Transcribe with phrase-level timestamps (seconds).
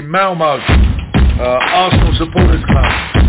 [0.00, 3.20] the Malmo uh, Arsenal Supporters Club.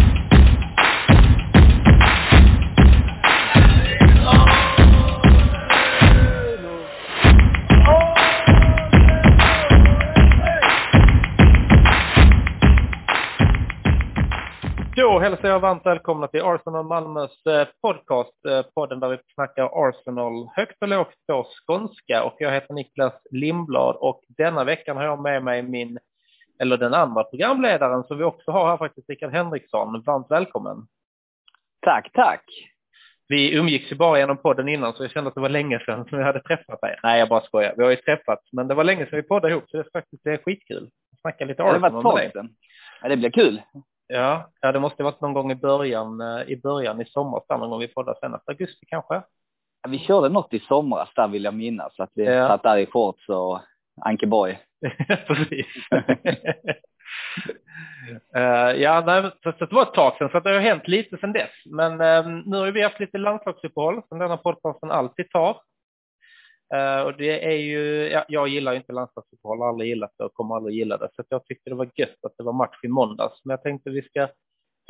[14.96, 19.70] Då hälsar jag varmt välkomna till Arsenal Malmös eh, podcast, eh, podden där vi snackar
[19.90, 25.04] Arsenal högt och lågt på skånska och jag heter Niklas Lindblad och denna veckan har
[25.04, 26.00] jag med mig min,
[26.62, 30.04] eller den andra programledaren som vi också har här faktiskt, Rickard Henriksson.
[30.06, 30.78] Varmt välkommen.
[31.82, 32.44] Tack, tack.
[33.28, 36.06] Vi umgicks ju bara genom podden innan så jag kände att det var länge sedan
[36.10, 37.00] som vi hade träffat dig.
[37.04, 37.74] Nej, jag bara skojar.
[37.78, 39.90] Vi har ju träffats, men det var länge sedan vi poddade ihop så det är
[39.94, 40.90] faktiskt det är skitkul.
[41.22, 42.48] Snacka lite Arsenal ja, det var ett tag.
[43.02, 43.62] Ja, det blir kul.
[44.08, 47.70] Ja, ja, det måste varit någon gång i början, eh, i början i somras, någon
[47.70, 49.14] gång vi poddade senast, augusti kanske?
[49.84, 52.48] Ja, vi körde något i somras där vill jag minnas, att vi ja.
[52.48, 53.60] satt där i shorts och
[54.02, 54.60] Ankeborg.
[55.28, 55.68] Precis.
[58.38, 61.18] uh, ja, nej, så, så det var ett tag sedan, så det har hänt lite
[61.18, 61.52] sedan dess.
[61.66, 65.58] Men uh, nu har vi haft lite landslagsuppehåll som denna podcasten alltid tar.
[66.76, 70.24] Uh, och det är ju, ja, jag gillar ju inte landslagsuppehåll, har aldrig gillat det
[70.24, 71.10] och kommer aldrig gilla det.
[71.16, 73.46] Så jag tyckte det var gött att det var match i måndags.
[73.46, 74.28] Men jag tänkte vi ska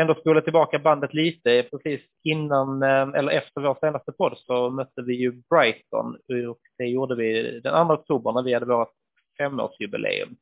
[0.02, 1.67] ändå spola tillbaka bandet lite.
[1.72, 6.16] Precis innan, uh, eller efter vår senaste podd så mötte vi ju Brighton.
[6.50, 8.94] Och det gjorde vi den 2 oktober när vi hade vårt
[9.38, 10.36] femårsjubileum.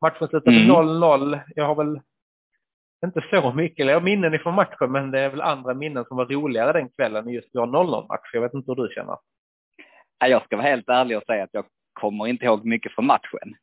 [0.00, 0.70] Matchen slutade mm.
[0.70, 1.40] 0-0.
[1.54, 2.00] Jag har väl
[3.06, 6.04] inte så mycket, eller jag har minnen ifrån matchen, men det är väl andra minnen
[6.04, 8.30] som var roligare den kvällen än just vår 0-0-match.
[8.32, 9.16] Jag vet inte hur du känner.
[10.18, 13.56] Jag ska vara helt ärlig och säga att jag kommer inte ihåg mycket från matchen.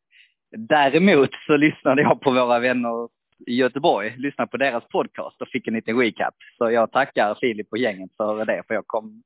[0.58, 3.10] Däremot så lyssnade jag på våra vänner
[3.48, 6.36] i Göteborg, lyssnade på deras podcast och fick en liten recap.
[6.58, 9.24] Så jag tackar Filip och gänget för det, för jag kom...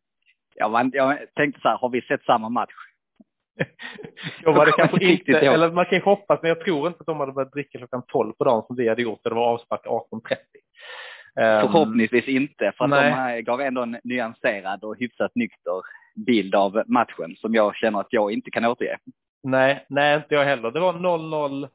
[0.56, 2.74] Jag, var, jag tänkte så här, har vi sett samma match?
[4.44, 7.06] Jag var det kanske inte, eller man kan ju hoppas, men jag tror inte att
[7.06, 9.86] de hade börjat dricka klockan 12 på dagen som vi hade gjort, det var avspark
[9.86, 10.02] 18.30.
[11.36, 13.36] Förhoppningsvis inte, för att Nej.
[13.36, 15.82] de gav ändå en nyanserad och hyfsat nykter
[16.16, 18.98] bild av matchen som jag känner att jag inte kan återge.
[19.44, 20.72] Nej, nej inte jag heller.
[20.72, 21.70] Det var 0-0.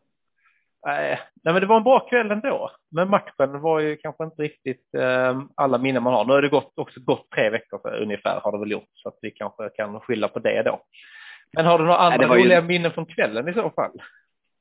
[0.86, 2.70] Nej, nej, men det var en bra kväll ändå.
[2.90, 6.24] Men matchen var ju kanske inte riktigt eh, alla minnen man har.
[6.24, 9.18] Nu har det gått, också gått tre veckor ungefär har det väl gjort så att
[9.22, 10.80] vi kanske kan skylla på det då.
[11.52, 12.66] Men har du några andra nej, roliga ju...
[12.66, 14.02] minnen från kvällen i så fall?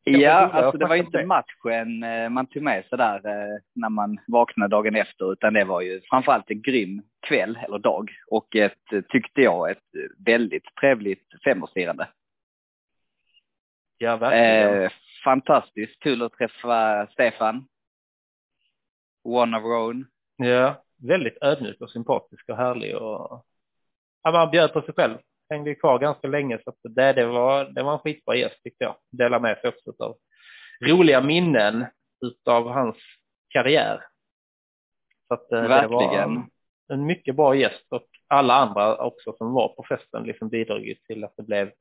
[0.08, 4.20] Ja, alltså det var inte matchen eh, man tog med sig där eh, när man
[4.28, 8.94] vaknade dagen efter, utan det var ju framförallt en grym kväll eller dag och ett,
[8.94, 9.84] eh, tyckte jag, ett
[10.26, 12.08] väldigt trevligt femårsfirande.
[13.98, 14.84] Ja, verkligen.
[14.84, 14.92] Eh,
[15.24, 17.68] fantastiskt kul att träffa Stefan.
[19.24, 20.06] One of our own.
[20.36, 23.46] Ja, väldigt ödmjuk och sympatisk och härlig och
[24.24, 25.18] ja, man bjöd på sig själv
[25.50, 28.84] hängde kvar ganska länge så att det, det, var, det var en skitbra gäst tyckte
[28.84, 28.96] jag.
[29.12, 30.18] Dela med sig också av
[30.82, 31.86] roliga minnen
[32.26, 32.96] utav hans
[33.50, 34.04] karriär.
[35.28, 35.90] Så att eh, Verkligen.
[35.90, 36.50] det var en,
[36.94, 41.24] en mycket bra gäst och alla andra också som var på festen liksom bidrog till
[41.24, 41.72] att det blev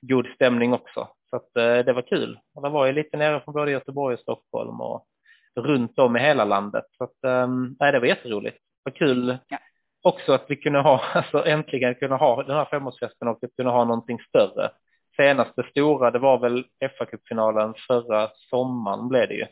[0.00, 1.08] god stämning också.
[1.30, 2.38] Så att eh, det var kul.
[2.54, 5.06] Och det var ju lite nere från både Göteborg och Stockholm och
[5.54, 6.84] runt om i hela landet.
[6.98, 8.56] Så att, um, nej, det var jätteroligt.
[8.56, 9.38] Det var kul.
[9.48, 9.58] Ja
[10.02, 13.70] också att vi kunde ha, alltså äntligen kunna ha den här femårsfesten och att kunna
[13.70, 14.70] ha någonting större.
[15.16, 19.46] Senaste stora, det var väl FA-cupfinalen förra sommaren blev det ju.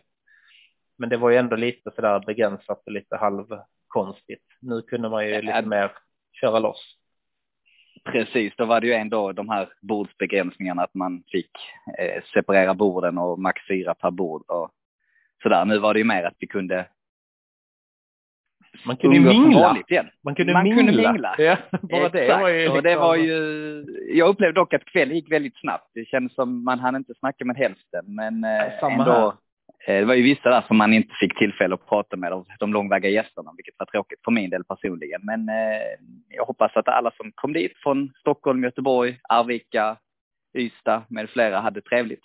[0.99, 4.45] Men det var ju ändå lite sådär begränsat och lite halvkonstigt.
[4.61, 5.93] Nu kunde man ju lite mer
[6.41, 6.97] köra loss.
[8.05, 11.51] Precis, då var det ju ändå de här bordsbegränsningarna att man fick
[11.99, 14.71] eh, separera borden och max fyra per bord och
[15.43, 15.65] sådär.
[15.65, 16.87] Nu var det ju mer att vi kunde
[18.87, 19.77] man kunde ju mingla.
[19.89, 20.07] Igen.
[20.25, 20.83] Man kunde man mingla.
[20.83, 21.35] Kunde mingla.
[21.39, 22.13] Ja, bara Exakt.
[22.13, 22.77] det var ju liksom...
[22.77, 25.91] och det var ju, jag upplevde dock att kvällen gick väldigt snabbt.
[25.95, 28.43] Det kändes som man hann inte snacka med hälften, men
[28.81, 29.13] ja, ändå.
[29.13, 29.33] Här.
[29.87, 32.45] Eh, det var ju vissa där som man inte fick tillfälle att prata med, de,
[32.59, 35.21] de långväga gästerna, vilket var tråkigt för min del personligen.
[35.23, 39.97] Men eh, jag hoppas att alla som kom dit från Stockholm, Göteborg, Arvika,
[40.59, 42.25] Ystad med flera hade trevligt.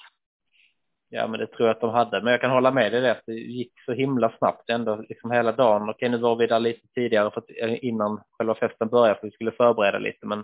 [1.15, 2.21] Ja, men det tror jag att de hade.
[2.21, 5.31] Men jag kan hålla med dig det, att det gick så himla snabbt ändå liksom
[5.31, 5.89] hela dagen.
[5.89, 9.27] Okej, nu var vi där lite tidigare för att, eh, innan själva festen började för
[9.27, 10.25] vi skulle förbereda lite.
[10.25, 10.43] Men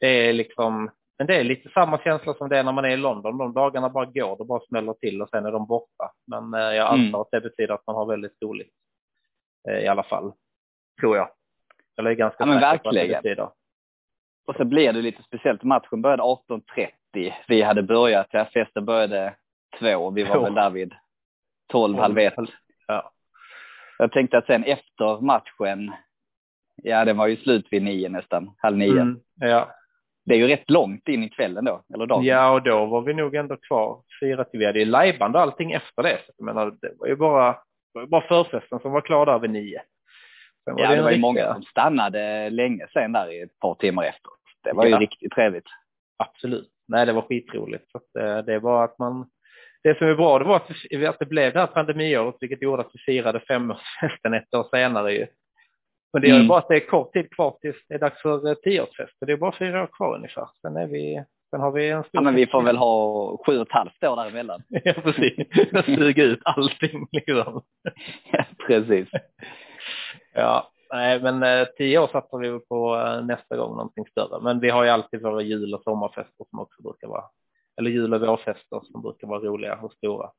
[0.00, 2.88] det är liksom, men det är lite samma känsla som det är när man är
[2.90, 3.38] i London.
[3.38, 6.12] De dagarna bara går, det bara smäller till och sen är de borta.
[6.26, 7.14] Men eh, jag antar mm.
[7.14, 8.72] att det betyder att man har väldigt roligt.
[9.68, 10.32] Eh, I alla fall,
[11.00, 11.28] tror jag.
[11.98, 13.38] Eller är ganska ja, men verkligen.
[14.46, 15.62] Och så blev det lite speciellt.
[15.62, 17.32] Matchen började 18.30.
[17.48, 19.34] Vi hade börjat, ja, festen började
[19.78, 20.10] två.
[20.10, 20.94] Vi var väl där vid
[21.68, 22.34] tolv, halv ett.
[22.86, 23.12] Ja.
[23.98, 25.92] Jag tänkte att sen efter matchen,
[26.82, 29.00] ja det var ju slut vid nio nästan, halv nio.
[29.00, 29.70] Mm, ja.
[30.24, 32.24] det är ju rätt långt in i kvällen då, eller dagen.
[32.24, 34.60] Ja, och då var vi nog ändå kvar fyra till.
[34.60, 36.18] Vi hade ju lajband och allting efter det.
[36.38, 37.58] Menar, det var ju bara,
[37.92, 39.82] var bara förfesten som var klar där vid nio.
[40.64, 43.58] Sen var ja, det, det var ju många som stannade länge sen där i ett
[43.58, 44.30] par timmar efter.
[44.62, 44.90] Det var ja.
[44.90, 45.68] ju riktigt trevligt.
[46.16, 46.70] Absolut.
[46.88, 47.90] Nej, det var skitroligt.
[47.90, 49.30] Så det, eh, det var att man
[49.84, 52.62] det som är bra det var att, vi, att det blev det här pandemiåret, vilket
[52.62, 55.26] gjorde att vi firade femårsfesten ett år senare ju.
[56.12, 56.48] Men det är mm.
[56.48, 59.12] bara att det är kort tid kvar tills det är dags för eh, tioårsfest.
[59.20, 60.48] Det är bara fyra år kvar ungefär.
[60.62, 62.10] Sen, är vi, sen har vi en stor...
[62.12, 64.62] Ja, men vi får väl ha sju och ett halvt år däremellan.
[64.68, 65.34] ja, precis.
[65.84, 67.62] Suga ut allting liksom.
[68.32, 69.08] ja, precis.
[70.34, 74.42] ja, nej, men eh, tio år satsar vi på eh, nästa gång någonting större.
[74.42, 77.24] Men vi har ju alltid våra jul och sommarfester som också brukar vara
[77.76, 80.30] eller jul och vårfester som brukar vara roliga och stora.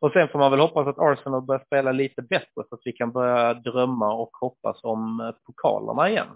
[0.00, 2.92] Och sen får man väl hoppas att Arsenal börjar spela lite bättre så att vi
[2.92, 6.28] kan börja drömma och hoppas om eh, pokalerna igen.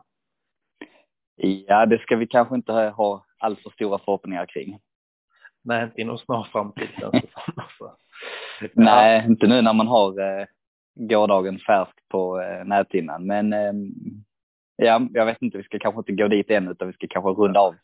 [1.36, 4.78] Ja, det ska vi kanske inte ha alltför stora förhoppningar kring.
[5.62, 6.88] Nej, inte inom snar framtid.
[8.74, 10.46] Nej, inte nu när man har eh,
[10.94, 13.26] gårdagen färsk på eh, näthinnan.
[13.26, 13.72] Men eh,
[14.76, 17.30] ja, jag vet inte, vi ska kanske inte gå dit än utan vi ska kanske
[17.30, 17.74] runda av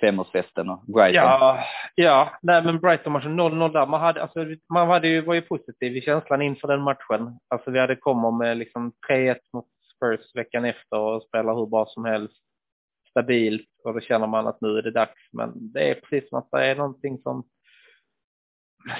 [0.00, 1.14] femårsfesten och Brighton.
[1.14, 1.64] Ja,
[1.94, 3.86] ja, nej men Brighton-matchen 0-0 där.
[3.86, 7.38] Man, hade, alltså, man hade ju, var ju positiv i känslan inför den matchen.
[7.48, 11.86] Alltså vi hade kommit med liksom 3-1 mot Spurs veckan efter och spelar hur bra
[11.88, 12.36] som helst.
[13.10, 15.28] Stabilt och då känner man att nu är det dags.
[15.32, 17.44] Men det är precis som att det är någonting som,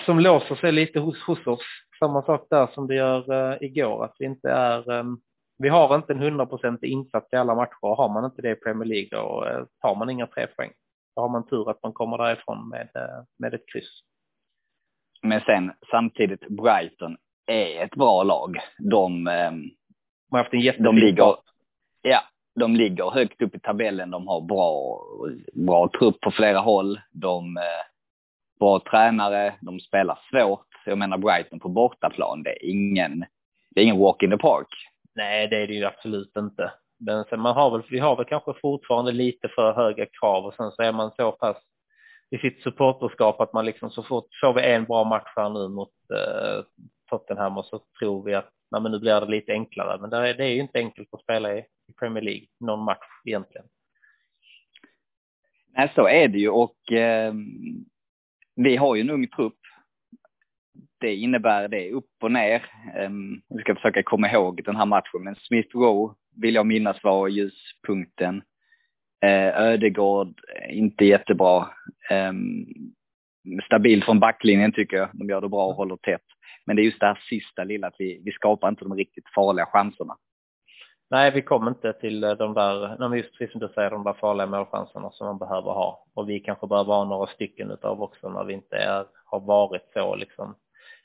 [0.07, 1.65] som låser sig lite hos, hos oss.
[1.99, 5.21] Samma sak där som det gör uh, igår, att vi inte är um,
[5.59, 7.97] vi har inte en hundraprocentig insats i alla matcher.
[7.97, 10.73] Har man inte det i Premier League då eh, tar man inga tre poäng.
[11.17, 14.01] Då har man tur att man kommer därifrån med, eh, med ett kryss.
[15.23, 17.17] Men sen samtidigt Brighton
[17.47, 18.57] är ett bra lag.
[18.79, 19.63] De, ehm,
[20.31, 21.37] har haft en de ligger,
[22.03, 22.21] ja,
[22.55, 24.11] de ligger högt upp i tabellen.
[24.11, 25.01] De har bra,
[25.55, 27.01] bra trupp på flera håll.
[27.13, 27.87] De, eh,
[28.61, 29.55] bra tränare.
[29.61, 30.67] De spelar svårt.
[30.87, 33.25] Jag menar Brighton på bortaplan, det är ingen,
[33.71, 34.69] det är ingen walk in the park.
[35.15, 36.73] Nej, det är det ju absolut inte.
[36.99, 40.55] Men sen man har väl, vi har väl kanske fortfarande lite för höga krav och
[40.55, 41.57] sen så är man så pass
[42.31, 45.69] i sitt supporterskap att man liksom så fort får vi en bra match här nu
[45.69, 46.65] mot eh,
[47.11, 50.01] Tottenham och så tror vi att nej, men nu blir det lite enklare.
[50.01, 52.85] Men det är, det är ju inte enkelt att spela i, i Premier League någon
[52.85, 53.67] match egentligen.
[55.77, 57.35] Nej, så är det ju och eh,
[58.57, 59.59] vi har ju en ung trupp
[61.05, 62.67] det innebär det upp och ner.
[62.97, 67.03] Ehm, vi ska försöka komma ihåg den här matchen, men Smith Rowe vill jag minnas
[67.03, 68.43] var ljuspunkten.
[69.25, 71.69] Ehm, Ödegård, inte jättebra.
[72.07, 75.09] Stabilt stabil från backlinjen tycker jag.
[75.13, 76.27] De gör det bra och håller tätt.
[76.67, 79.29] Men det är just det här sista lilla att vi, vi skapar inte de riktigt
[79.35, 80.17] farliga chanserna.
[81.11, 84.13] Nej, vi kommer inte till eh, de där, just precis som du säger, de där
[84.13, 86.07] farliga målchanserna som man behöver ha.
[86.15, 89.91] Och vi kanske behöver ha några stycken utav också när vi inte är, har varit
[89.93, 90.55] så liksom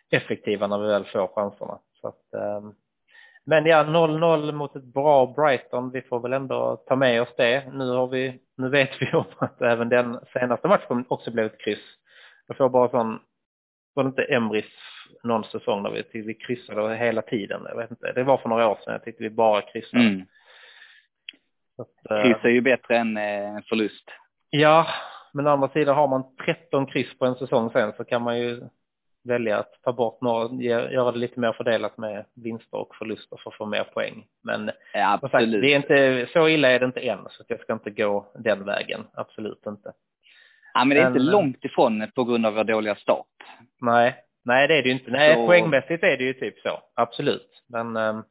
[0.10, 1.80] effektiva när vi väl får chanserna.
[2.02, 2.74] Så att, ehm,
[3.46, 5.92] men ja, 0-0 mot ett bra Brighton.
[5.92, 7.74] Vi får väl ändå ta med oss det.
[7.74, 11.60] Nu har vi, nu vet vi om att även den senaste matchen också blev ett
[11.60, 11.96] kryss.
[12.48, 13.20] Jag får bara sån,
[13.94, 14.66] var det inte Emrys
[15.24, 17.62] någon säsong där vi, vi kryssade hela tiden?
[17.70, 18.12] Jag vet inte.
[18.12, 18.94] Det var för några år sedan.
[18.94, 20.04] Jag tyckte vi bara kryssade.
[20.04, 20.26] Mm.
[21.78, 24.06] Att, kryss är ju bättre än eh, förlust.
[24.50, 24.88] Ja,
[25.34, 28.40] men å andra sidan har man 13 kryss på en säsong sen så kan man
[28.40, 28.62] ju
[29.24, 33.50] välja att ta bort några, göra det lite mer fördelat med vinster och förluster för
[33.50, 34.28] att få mer poäng.
[34.44, 37.74] Men ja, sagt, det är inte, så illa är det inte än, så jag ska
[37.74, 39.08] inte gå den vägen.
[39.14, 39.94] Absolut inte.
[40.74, 43.26] Ja, men det är men, inte långt ifrån på grund av vår dåliga start.
[43.82, 45.12] Nej, nej det är det ju inte.
[45.12, 45.46] Nej, så...
[45.46, 47.64] poängmässigt är det ju typ så, absolut.
[47.68, 48.24] Men äm,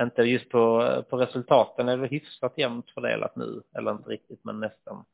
[0.00, 4.60] inte just på, på resultaten är det hyfsat jämnt fördelat nu, eller inte riktigt, men
[4.60, 5.04] nästan.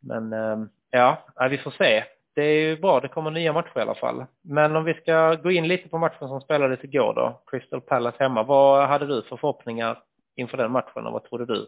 [0.00, 3.80] Men äm, ja, vi får se det är ju bra, det kommer nya matcher i
[3.80, 4.24] alla fall.
[4.42, 8.16] Men om vi ska gå in lite på matchen som spelades igår då, Crystal Palace
[8.20, 8.42] hemma.
[8.42, 9.98] Vad hade du för förhoppningar
[10.36, 11.66] inför den matchen och vad trodde du?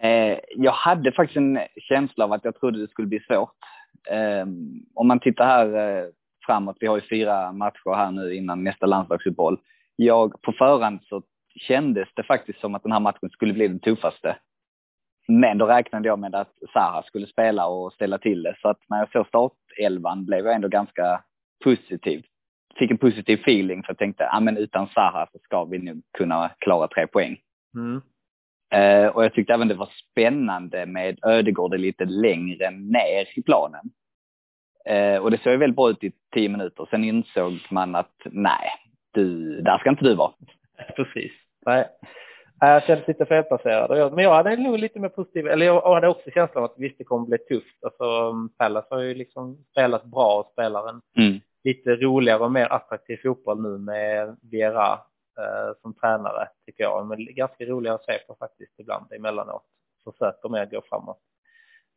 [0.00, 3.56] Eh, jag hade faktiskt en känsla av att jag trodde det skulle bli svårt.
[4.10, 4.46] Eh,
[4.94, 6.04] om man tittar här eh,
[6.46, 9.58] framåt, vi har ju fyra matcher här nu innan nästa landslagsuppehåll.
[9.96, 11.22] Jag, på förhand så
[11.60, 14.36] kändes det faktiskt som att den här matchen skulle bli den tuffaste.
[15.28, 18.56] Men då räknade jag med att Zaha skulle spela och ställa till det.
[18.62, 21.22] Så att när jag såg startelvan blev jag ändå ganska
[21.64, 22.24] positiv.
[22.78, 26.02] Fick en positiv feeling för jag tänkte, ja men utan Zaha så ska vi nu
[26.18, 27.38] kunna klara tre poäng.
[27.74, 28.00] Mm.
[28.74, 33.90] Uh, och jag tyckte även det var spännande med Ödegård lite längre ner i planen.
[34.90, 36.86] Uh, och det såg väldigt bra ut i tio minuter.
[36.90, 38.70] Sen insåg man att nej,
[39.12, 40.32] du, där ska inte du vara.
[40.96, 41.32] Precis.
[41.66, 41.86] Nej.
[42.60, 44.12] Jag kändes lite felplacerad.
[44.14, 46.98] Men jag hade nog lite mer positiv, eller jag hade också känslan av att visst
[46.98, 47.84] det kommer bli tufft.
[47.84, 51.40] Alltså Pallas har ju liksom spelat bra och spelar en mm.
[51.64, 54.92] lite roligare och mer attraktiv fotboll nu med Vera
[55.38, 57.06] eh, som tränare tycker jag.
[57.06, 59.64] Men ganska roligare att se på faktiskt ibland emellanåt.
[60.04, 61.20] Försöker mer gå framåt.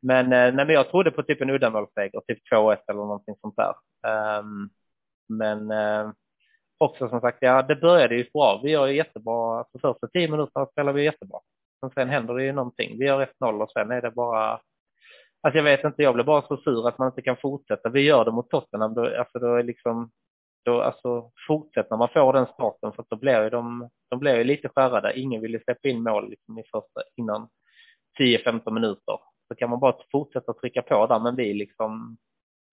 [0.02, 3.56] Men, eh, nej, men jag trodde på typ en uddamålsseger, typ 2-1 eller någonting sånt
[3.56, 3.74] där.
[4.40, 4.70] Um,
[5.30, 6.12] men eh,
[6.82, 8.62] också som sagt, ja det började ju bra.
[8.64, 11.40] Vi gör ju jättebra, för första tio minuterna spelar vi jättebra.
[11.82, 13.00] Men sen händer det ju någonting.
[13.00, 14.52] Vi gör 1-0 och sen är det bara,
[15.42, 17.90] alltså jag vet inte, jag blir bara så sur att man inte kan fortsätta.
[17.90, 20.12] Vi gör det mot Tottenham, då, alltså då är liksom,
[20.66, 24.20] då alltså fortsätt när man får den starten för att då blir ju de, de
[24.20, 25.20] blir ju lite skärrade.
[25.20, 27.48] Ingen ville släppa in mål liksom i första, innan
[28.20, 29.20] 10-15 minuter.
[29.48, 32.18] Så kan man bara fortsätta trycka på där, men vi liksom,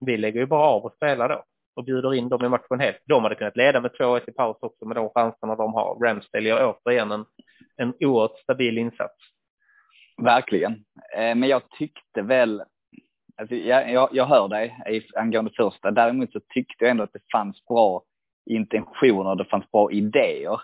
[0.06, 1.44] vi lägger ju bara av och spelar då
[1.78, 2.96] och bjuder in dem i matchen helt.
[3.06, 5.94] De hade kunnat leda med 2-1 i paus också med de chanserna de har.
[5.94, 7.24] Ramsdale gör återigen en,
[7.76, 9.14] en oerhört stabil insats.
[10.22, 10.72] Verkligen.
[11.16, 12.62] Eh, men jag tyckte väl,
[13.36, 14.78] alltså jag, jag, jag hör dig
[15.16, 18.02] angående första, däremot så tyckte jag ändå att det fanns bra
[18.50, 20.60] intentioner, det fanns bra idéer.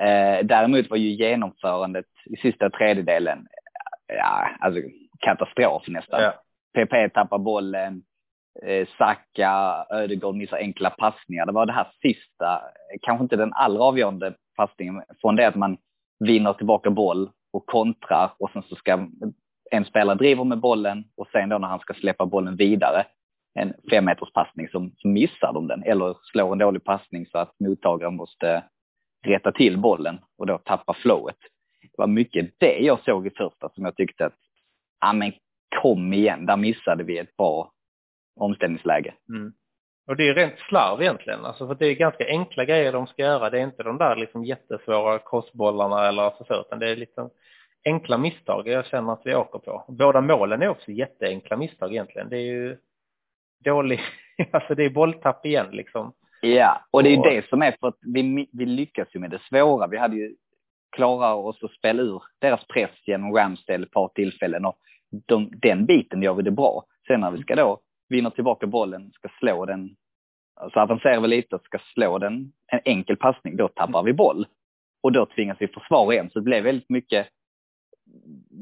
[0.00, 3.46] Eh, däremot var ju genomförandet i sista tredjedelen,
[4.06, 4.80] ja, alltså
[5.20, 6.22] katastrof nästan.
[6.22, 6.32] Ja.
[6.74, 8.02] PP tappar bollen,
[8.62, 11.46] eh, Saka, Ödegård missar enkla passningar.
[11.46, 12.62] Det var det här sista,
[13.02, 15.76] kanske inte den allra avgörande passningen, från det att man
[16.18, 19.08] vinner tillbaka boll och kontrar och sen så ska
[19.70, 23.06] en spelare driver med bollen och sen då när han ska släppa bollen vidare,
[23.54, 27.54] en femmeters passning som, som missar de den eller slår en dålig passning så att
[27.60, 28.64] mottagaren måste
[29.26, 31.36] rätta till bollen och då tappa flowet.
[31.82, 34.34] Det var mycket det jag såg i första som jag tyckte att,
[35.00, 35.32] ja men
[35.82, 37.70] kom igen, där missade vi ett bra
[38.36, 39.14] omställningsläge.
[39.28, 39.52] Mm.
[40.06, 43.22] Och det är rent slarv egentligen, alltså för det är ganska enkla grejer de ska
[43.22, 43.50] göra.
[43.50, 47.30] Det är inte de där liksom jättesvåra crossbollarna eller så, så utan det är liksom
[47.84, 49.84] enkla misstag jag känner att vi åker på.
[49.88, 52.28] Båda målen är också jätteenkla misstag egentligen.
[52.28, 52.76] Det är ju
[53.64, 54.00] dålig,
[54.50, 56.12] alltså det är bolltapp igen liksom.
[56.40, 59.30] Ja, och det är ju det som är för att vi, vi lyckas ju med
[59.30, 59.86] det svåra.
[59.86, 60.34] Vi hade ju
[60.96, 64.78] klarat oss att spela ur deras press genom Ramsdale ett par tillfällen och
[65.26, 66.84] de, den biten gör vi det bra.
[67.06, 69.96] Sen när vi ska då vinner tillbaka bollen, ska slå den,
[70.72, 74.46] så avancerar vi lite ska slå den, en enkel passning, då tappar vi boll.
[75.02, 77.28] Och då tvingas vi försvara igen, så det blev väldigt mycket,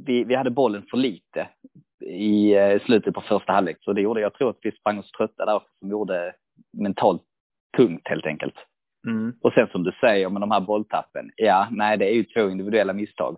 [0.07, 1.49] vi, vi hade bollen för lite
[2.05, 5.11] i eh, slutet på första halvlek, så det gjorde, jag tror att vi sprang oss
[5.13, 6.35] trötta där som gjorde
[6.79, 7.23] mentalt
[7.77, 8.55] tungt helt enkelt.
[9.07, 9.35] Mm.
[9.41, 12.51] Och sen som du säger med de här bolltappen, ja, nej det är ju två
[12.51, 13.37] individuella misstag.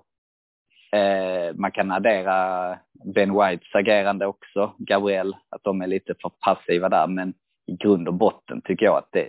[0.94, 2.78] Eh, man kan addera
[3.14, 7.06] Ben Whites agerande också, Gabriel, att de är lite för passiva där.
[7.06, 7.34] Men
[7.66, 9.28] i grund och botten tycker jag att det,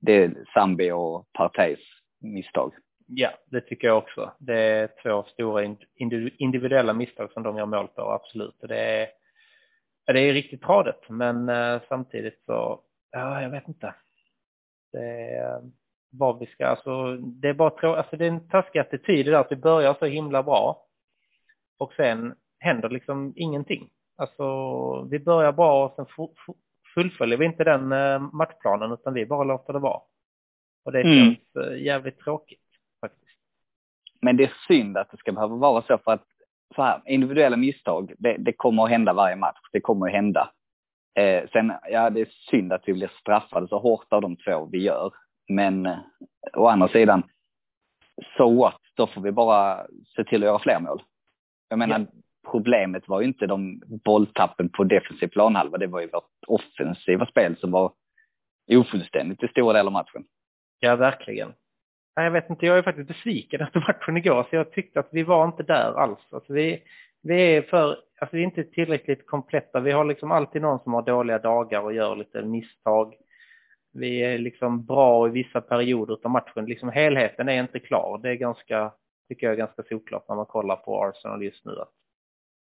[0.00, 1.80] det är Zambi och Partejs
[2.20, 2.72] misstag.
[3.06, 4.32] Ja, det tycker jag också.
[4.38, 5.76] Det är två stora
[6.38, 8.56] individuella misstag som de gör mål på, absolut.
[8.60, 9.08] Det är,
[10.06, 13.94] det är riktigt tradigt, men eh, samtidigt så, ja, jag vet inte.
[14.92, 15.62] Det är,
[16.18, 19.32] vad vi ska, alltså det är bara trå, alltså det är en taskig attityd det
[19.32, 20.82] där att vi börjar så himla bra
[21.78, 23.88] och sen händer liksom ingenting.
[24.16, 26.06] Alltså vi börjar bra och sen
[26.94, 30.00] fullföljer vi inte den eh, matchplanen utan vi bara låter det vara.
[30.84, 31.34] Och det mm.
[31.34, 31.84] känns mm.
[31.84, 32.60] jävligt tråkigt
[33.00, 33.38] faktiskt.
[34.20, 36.26] Men det är synd att det ska behöva vara så för att
[36.74, 39.58] så här, individuella misstag, det, det kommer att hända varje match.
[39.72, 40.50] Det kommer att hända.
[41.18, 44.68] Eh, sen, ja, det är synd att vi blir straffade så hårt av de två
[44.72, 45.12] vi gör.
[45.48, 45.98] Men eh,
[46.54, 47.22] å andra sidan,
[48.36, 48.80] so what?
[48.96, 49.86] Då får vi bara
[50.16, 51.02] se till att göra fler mål.
[51.68, 52.06] Jag menar, ja.
[52.50, 55.78] problemet var ju inte de bolltappen på defensiv planhalva.
[55.78, 57.92] Det var ju vårt offensiva spel som var
[58.72, 60.24] ofullständigt i stora delar av matchen.
[60.80, 61.52] Ja, verkligen.
[62.14, 65.22] Jag vet inte, jag är faktiskt besviken efter matchen igår, så jag tyckte att vi
[65.22, 66.18] var inte där alls.
[66.30, 66.82] Alltså vi,
[67.22, 67.88] vi är för,
[68.20, 69.80] alltså vi är inte tillräckligt kompletta.
[69.80, 73.14] Vi har liksom alltid någon som har dåliga dagar och gör lite misstag
[73.96, 76.66] vi är liksom bra i vissa perioder av matchen.
[76.66, 78.20] Liksom helheten är inte klar.
[78.22, 78.92] Det är ganska,
[79.28, 81.80] tycker jag är ganska solklart när man kollar på Arsenal just nu.
[81.80, 81.92] Att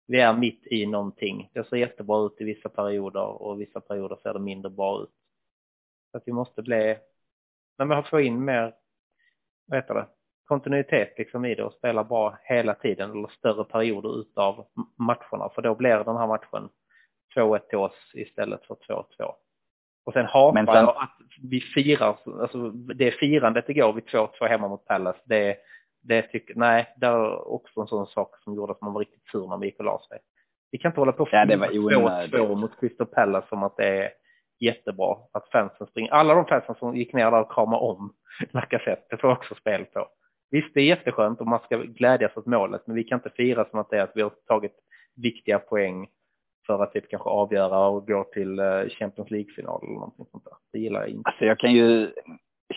[0.06, 1.50] vi är mitt i någonting.
[1.52, 5.14] Det ser jättebra ut i vissa perioder och vissa perioder ser det mindre bra ut.
[6.10, 6.96] Så att vi måste bli,
[7.78, 8.74] när man får in mer,
[9.66, 10.06] vad heter det,
[10.44, 14.66] kontinuitet liksom i det och spela bra hela tiden eller större perioder utav
[14.98, 15.48] matcherna.
[15.54, 16.68] För då blir den här matchen
[17.36, 19.34] 2-1 till oss istället för 2-2.
[20.06, 24.86] Och sen hatar jag att vi firar, alltså det firandet igår vid 2-2 hemma mot
[24.86, 25.56] Pallas, det,
[26.02, 29.28] det tycker, nej, det var också en sån sak som gjorde att man var riktigt
[29.32, 30.18] sur när vi gick och la sig.
[30.70, 34.10] Vi kan inte hålla på och ja, 2-2 mot Crystal Palace som att det är
[34.60, 36.12] jättebra att fansen springer.
[36.12, 38.12] Alla de fansen som gick ner där och kramade om
[38.50, 40.08] Lacazette, det får också spel på.
[40.50, 43.64] visst, det är jätteskönt om man ska glädjas åt målet, men vi kan inte fira
[43.64, 44.74] som att det är att vi har tagit
[45.16, 46.08] viktiga poäng
[46.66, 50.52] för att typ kanske avgöra och gå till eh, Champions League-final eller någonting sånt där.
[50.72, 51.28] Det gillar jag inte.
[51.30, 52.10] Alltså jag kan ju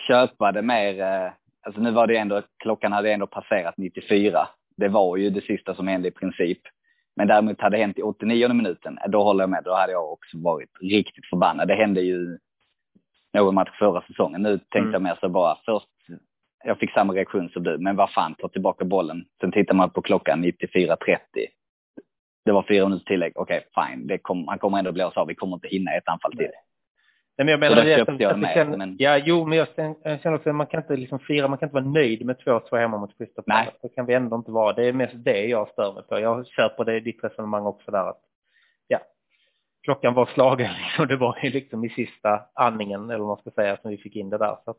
[0.08, 1.32] köpa det mer, eh,
[1.66, 4.48] alltså nu var det ändå, klockan hade ändå passerat 94.
[4.76, 6.60] Det var ju det sista som hände i princip.
[7.16, 10.12] Men däremot hade det hänt i 89 minuten, då håller jag med, då hade jag
[10.12, 11.68] också varit riktigt förbannad.
[11.68, 12.38] Det hände ju
[13.32, 14.42] någon match förra säsongen.
[14.42, 14.92] Nu tänkte mm.
[14.92, 15.86] jag mer så bara, först,
[16.64, 19.24] jag fick samma reaktion som du, men vad fan, ta tillbaka bollen.
[19.40, 20.96] Sen tittar man på klockan 94.30
[22.44, 23.32] det var fyra minuters tillägg.
[23.34, 24.06] Okej, okay, fine.
[24.06, 25.26] Det kom, han kommer ändå bli av.
[25.26, 26.50] Vi kommer inte hinna ett anfall till.
[27.40, 28.54] Nej, men jag menar, det köpte jag med.
[28.54, 28.96] Känner, men...
[28.98, 29.68] Ja, jo, men jag,
[30.02, 32.36] jag känner också att man kan inte liksom fira, man kan inte vara nöjd med
[32.36, 33.72] 2-2 hemma mot Palace.
[33.82, 34.72] Det kan vi ändå inte vara.
[34.72, 36.20] Det är mest det jag stör mig på.
[36.20, 38.20] Jag köper det, ditt resonemang också där att,
[38.88, 38.98] ja,
[39.82, 41.08] klockan var slagen liksom.
[41.08, 44.16] Det var ju liksom i sista andningen, eller vad man ska säga, som vi fick
[44.16, 44.56] in det där.
[44.64, 44.78] Så att,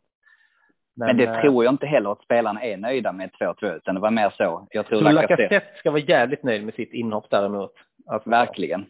[0.95, 3.95] men, men, det äh, tror jag inte heller att spelarna är nöjda med 2-2, utan
[3.95, 4.67] det var mer så.
[4.71, 7.73] Jag tror så Lacazette ska vara jävligt nöjd med sitt inhopp däremot.
[8.05, 8.85] Alltså, Verkligen.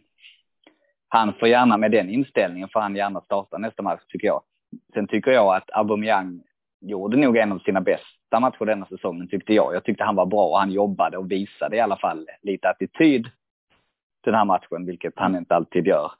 [1.08, 4.42] Han får gärna, med den inställningen, får han gärna starta nästa match, tycker jag.
[4.94, 6.42] Sen tycker jag att Aubameyang
[6.82, 9.76] gjorde nog en av sina bästa matcher denna säsongen, tyckte jag.
[9.76, 13.28] Jag tyckte han var bra och han jobbade och visade i alla fall lite attityd
[14.24, 16.12] den här matchen, vilket han inte alltid gör.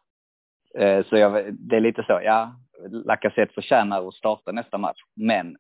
[0.76, 2.56] Eh, så jag, det är lite så, ja,
[2.90, 5.58] Lacazette förtjänar att starta nästa match, men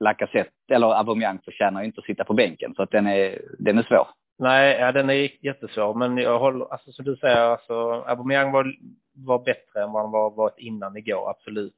[0.00, 3.82] Lacazette, eller Aubameyang förtjänar inte att sitta på bänken, så att den är, den är
[3.82, 4.08] svår.
[4.38, 8.74] Nej, ja, den är jättesvår, men jag håller, alltså som du säger, alltså Aubameyang var,
[9.14, 11.74] var bättre än vad han var varit innan igår, absolut.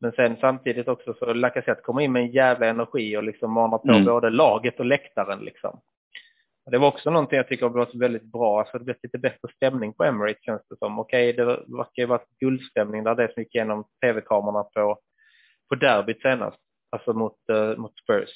[0.00, 3.78] Men sen samtidigt också så Lacazette kommer in med en jävla energi och liksom manar
[3.78, 4.04] på mm.
[4.04, 5.80] både laget och läktaren liksom.
[6.70, 9.48] Det var också någonting jag tycker har varit väldigt bra, alltså det blev lite bättre
[9.56, 10.98] stämning på Emirates känns det som.
[10.98, 14.98] Okej, det verkar ju varit guldstämning där det som gick igenom tv-kamerorna på,
[15.68, 16.58] på derbyt senast
[16.94, 18.30] alltså mot, uh, mot Spurs.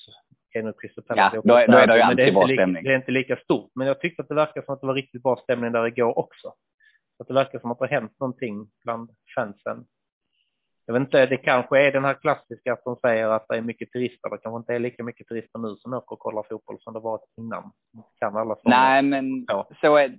[0.48, 2.84] Okay, Crystal Palace ja, då, är, då är det ju alltid bra stämning.
[2.84, 4.94] Det är inte lika stort, men jag tyckte att det verkar som att det var
[4.94, 6.54] riktigt bra stämning där igår också.
[7.16, 9.84] Så att det verkar som att det har hänt någonting bland fansen.
[10.86, 13.62] Jag vet inte, det kanske är den här klassiska att de säger att det är
[13.62, 14.30] mycket turister.
[14.30, 17.00] Det kanske inte är lika mycket turister nu som åker och kollar fotboll som det
[17.00, 17.72] varit innan.
[18.18, 20.18] Kan alla Nej, men så, så är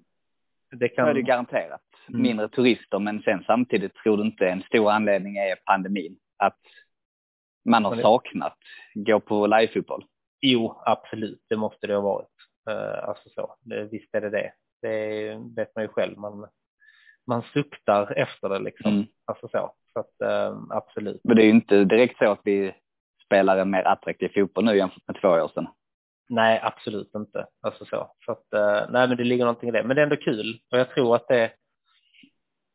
[0.72, 0.90] det.
[0.90, 1.06] Kan...
[1.06, 1.82] Så är det garanterat.
[2.10, 2.22] Mm.
[2.22, 6.18] Mindre turister, men sen samtidigt tror du inte en stor anledning är pandemin.
[6.38, 6.60] Att
[7.70, 8.58] man har saknat
[8.94, 10.06] gå på livefotboll?
[10.42, 12.28] Jo, absolut, det måste det ha varit.
[12.70, 13.56] Uh, alltså så,
[13.92, 14.52] visst är det det.
[14.82, 16.18] Det vet man ju själv.
[16.18, 16.48] Man,
[17.28, 18.92] man suktar efter det liksom.
[18.92, 19.06] Mm.
[19.26, 21.22] Alltså så, så att, uh, absolut.
[21.24, 22.76] Men det är ju inte direkt så att vi
[23.26, 25.68] spelar en mer attraktiv fotboll nu jämfört med två år sedan.
[26.30, 27.48] Nej, absolut inte.
[27.62, 28.12] Alltså så.
[28.26, 29.84] så att, uh, nej, men det ligger någonting i det.
[29.84, 31.52] Men det är ändå kul och jag tror att det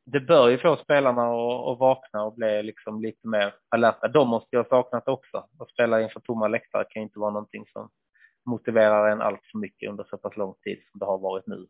[0.07, 4.09] det bör ju få spelarna att, att vakna och bli liksom lite mer alerta.
[4.09, 5.37] De måste ju ha saknat också.
[5.37, 7.91] Att spela inför tomma läktare kan inte vara någonting som
[8.47, 11.67] motiverar en allt för mycket under så pass lång tid som det har varit nu.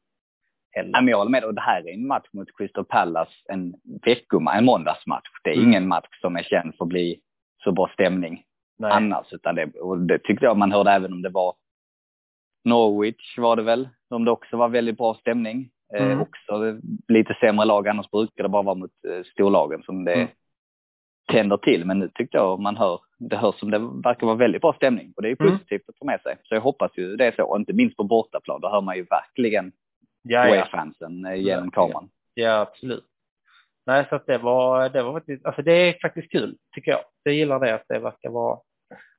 [0.71, 1.11] Heller.
[1.11, 1.45] jag håller med.
[1.45, 3.75] Och det här är en match mot Crystal Palace, en
[4.07, 5.29] veckomatch, en måndagsmatch.
[5.45, 5.69] Det är mm.
[5.69, 7.21] ingen match som är känd för att bli
[7.65, 8.43] så bra stämning
[8.79, 8.93] Nej.
[8.93, 9.33] annars.
[9.33, 11.55] Utan det, och det tyckte jag man hörde även om det var
[12.65, 15.71] Norwich var det väl, om det också var väldigt bra stämning.
[15.95, 16.21] Eh, mm.
[16.21, 20.29] också lite sämre lag, annars brukar det bara vara mot eh, storlagen som det mm.
[21.33, 21.85] tänder till.
[21.85, 25.13] Men nu tyckte jag man hör, det hörs som det verkar vara väldigt bra stämning
[25.17, 25.53] och det är mm.
[25.53, 26.37] positivt att få med sig.
[26.43, 28.97] Så jag hoppas ju det är så, och inte minst på bortaplan, då hör man
[28.97, 29.73] ju verkligen
[30.23, 30.67] ja, ja.
[30.71, 32.09] fansen eh, genom kameran.
[32.35, 33.05] Ja, absolut.
[33.87, 37.01] Nej, så att det var, det var faktiskt, alltså det är faktiskt kul, tycker jag.
[37.23, 38.59] Jag gillar det att det verkar vara,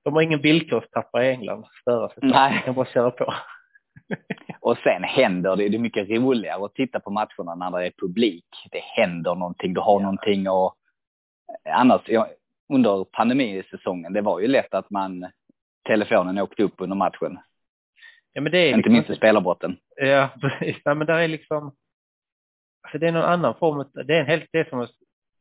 [0.03, 2.17] de har ingen villkorstappare i England, störa sig.
[2.21, 2.53] Nej.
[2.53, 3.33] De kan bara köra på.
[4.59, 7.93] Och sen händer det, det är mycket roligare att titta på matcherna när det är
[8.01, 8.45] publik.
[8.71, 10.03] Det händer någonting, du har ja.
[10.03, 10.75] någonting och
[11.69, 12.27] annars, ja,
[12.73, 15.31] under pandemisäsongen, det var ju lätt att man,
[15.87, 17.39] telefonen åkte upp under matchen.
[18.33, 19.77] Ja, men det är Inte liksom, minst i spelarbrotten.
[19.95, 20.81] Ja, precis.
[20.83, 21.75] Ja, men där är liksom,
[22.83, 24.91] alltså det är någon annan form, det är en helt, det är som att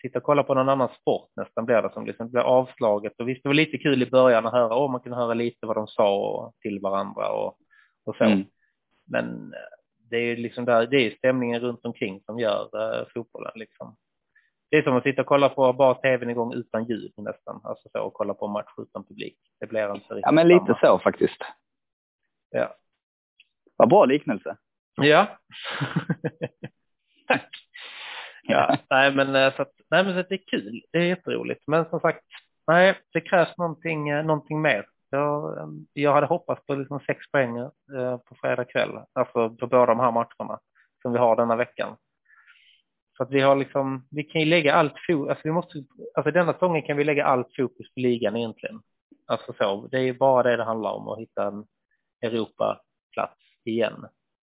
[0.02, 3.12] sitta och kolla på någon annan sport nästan blir det som liksom blir avslaget.
[3.18, 5.66] Och visst, det var lite kul i början att höra, åh, man kunde höra lite
[5.66, 7.58] vad de sa till varandra och,
[8.04, 8.24] och så.
[8.24, 8.44] Mm.
[9.04, 9.58] Men eh,
[10.10, 13.96] det är ju liksom där, det är stämningen runt omkring som gör uh, fotbollen liksom.
[14.70, 17.88] Det är som att sitta och kolla på bara tvn igång utan ljud nästan, alltså
[17.92, 19.38] så och kolla på match utan publik.
[19.60, 20.78] Det blir inte riktigt Ja, men lite samma.
[20.80, 21.42] så faktiskt.
[22.50, 22.76] Ja.
[23.76, 24.56] Vad bra liknelse.
[24.94, 25.26] Ja.
[27.28, 27.50] Tack.
[28.42, 30.82] Ja, nej men eh, så att, nej men så att det är kul.
[30.90, 31.62] Det är jätteroligt.
[31.66, 32.24] Men som sagt,
[32.66, 34.86] nej, det krävs någonting, någonting mer.
[35.14, 39.86] Jag, jag hade hoppats på liksom sex poäng eh, på fredag kväll, alltså på båda
[39.86, 40.60] de här matcherna
[41.02, 41.96] som vi har denna veckan.
[43.16, 46.30] Så att vi har liksom, vi kan ju lägga allt fokus, alltså vi måste, alltså
[46.30, 48.80] denna säsongen kan vi lägga allt fokus på ligan egentligen.
[49.26, 51.64] Alltså så, det är bara det det handlar om att hitta en
[52.22, 54.06] Europaplats igen.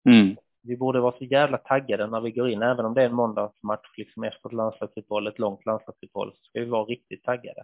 [0.09, 0.35] Mm.
[0.63, 3.15] Vi borde vara så jävla taggade när vi går in, även om det är en
[3.15, 7.63] måndagsmatch liksom efter ett landslagsuppehåll, ett långt landslagsuppehåll, så ska vi vara riktigt taggade.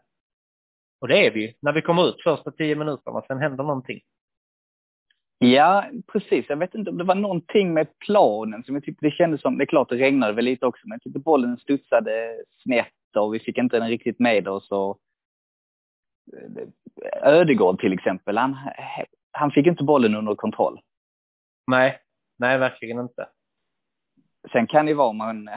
[1.04, 4.02] Och det är vi när vi kommer ut första tio minuterna, sen händer någonting.
[5.38, 6.46] Ja, precis.
[6.50, 9.58] Jag vet inte om det var någonting med planen som jag tyckte det kändes som,
[9.58, 13.34] det är klart det regnade väl lite också, men jag tyckte bollen studsade snett och
[13.34, 15.00] vi fick inte den riktigt med oss och
[17.22, 18.58] Ödegård till exempel, han,
[19.32, 20.82] han fick inte bollen under kontroll.
[21.68, 22.00] Nej,
[22.38, 23.28] nej verkligen inte.
[24.52, 25.50] Sen kan det vara, man,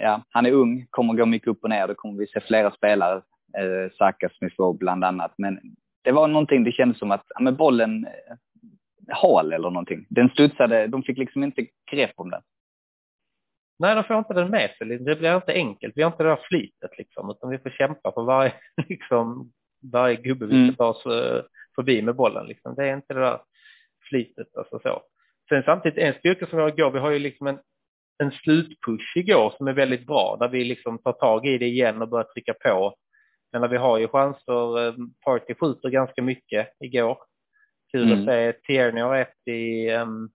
[0.00, 2.70] ja, han är ung, kommer gå mycket upp och ner, då kommer vi se flera
[2.70, 3.22] spelare,
[3.58, 5.60] eh, Saka, Smith bland annat, men
[6.04, 8.36] det var någonting, det kändes som att, ja, men bollen, eh,
[9.08, 10.06] hal eller någonting.
[10.08, 12.42] Den studsade, de fick liksom inte grepp om den.
[13.78, 14.98] Nej, de får inte den med sig.
[14.98, 15.96] Det blir inte enkelt.
[15.96, 18.52] Vi har inte det där flytet liksom, utan vi får kämpa för varje,
[18.88, 19.52] liksom,
[19.92, 21.42] varje gubbe vi ska ta oss eh,
[21.74, 22.46] förbi med bollen.
[22.46, 22.74] Liksom.
[22.74, 23.40] Det är inte det där
[24.08, 24.56] flytet.
[24.56, 25.02] Alltså så.
[25.48, 27.58] Sen samtidigt, en styrka som vi har igår, vi har ju liksom en,
[28.22, 32.02] en slutpush igår som är väldigt bra, där vi liksom tar tag i det igen
[32.02, 32.94] och börjar trycka på.
[33.52, 37.18] Men vi har ju chanser, eh, Party skjuter ganska mycket igår.
[37.92, 38.18] Kul mm.
[38.18, 40.30] att se Tierney har ett i, um,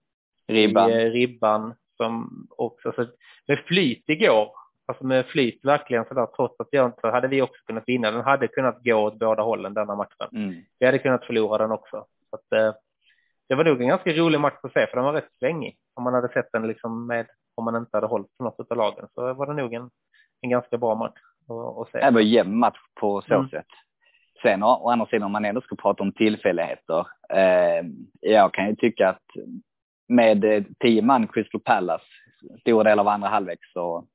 [0.48, 0.90] ribban.
[0.90, 3.06] i uh, ribban som också, så
[3.46, 4.50] med flyt igår,
[4.86, 8.10] alltså med flyt verkligen sådär trots att jag inte, hade vi också kunnat vinna.
[8.10, 10.28] Den hade kunnat gå åt båda hållen denna matchen.
[10.32, 10.54] Mm.
[10.78, 12.06] Vi hade kunnat förlora den också.
[12.30, 12.74] Så att, uh,
[13.48, 15.76] det var nog en ganska rolig match att se för den var rätt svängig.
[15.94, 18.76] Om man hade sett den liksom med, om man inte hade hållit på något av
[18.76, 19.90] lagen så var det nog en,
[20.40, 21.98] en ganska bra match att, att se.
[21.98, 23.48] Det var en jämn match på så mm.
[23.48, 23.66] sätt.
[24.42, 27.06] Sen å andra sidan om man ändå ska prata om tillfälligheter.
[27.28, 27.84] Eh,
[28.20, 29.24] jag kan ju tycka att
[30.08, 32.04] med eh, tio man Crystal Palace
[32.60, 34.06] stora delar av andra halvlek så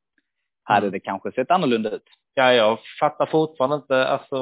[0.64, 0.92] hade mm.
[0.92, 2.08] det kanske sett annorlunda ut.
[2.34, 4.38] Ja, jag fattar fortfarande inte, alltså,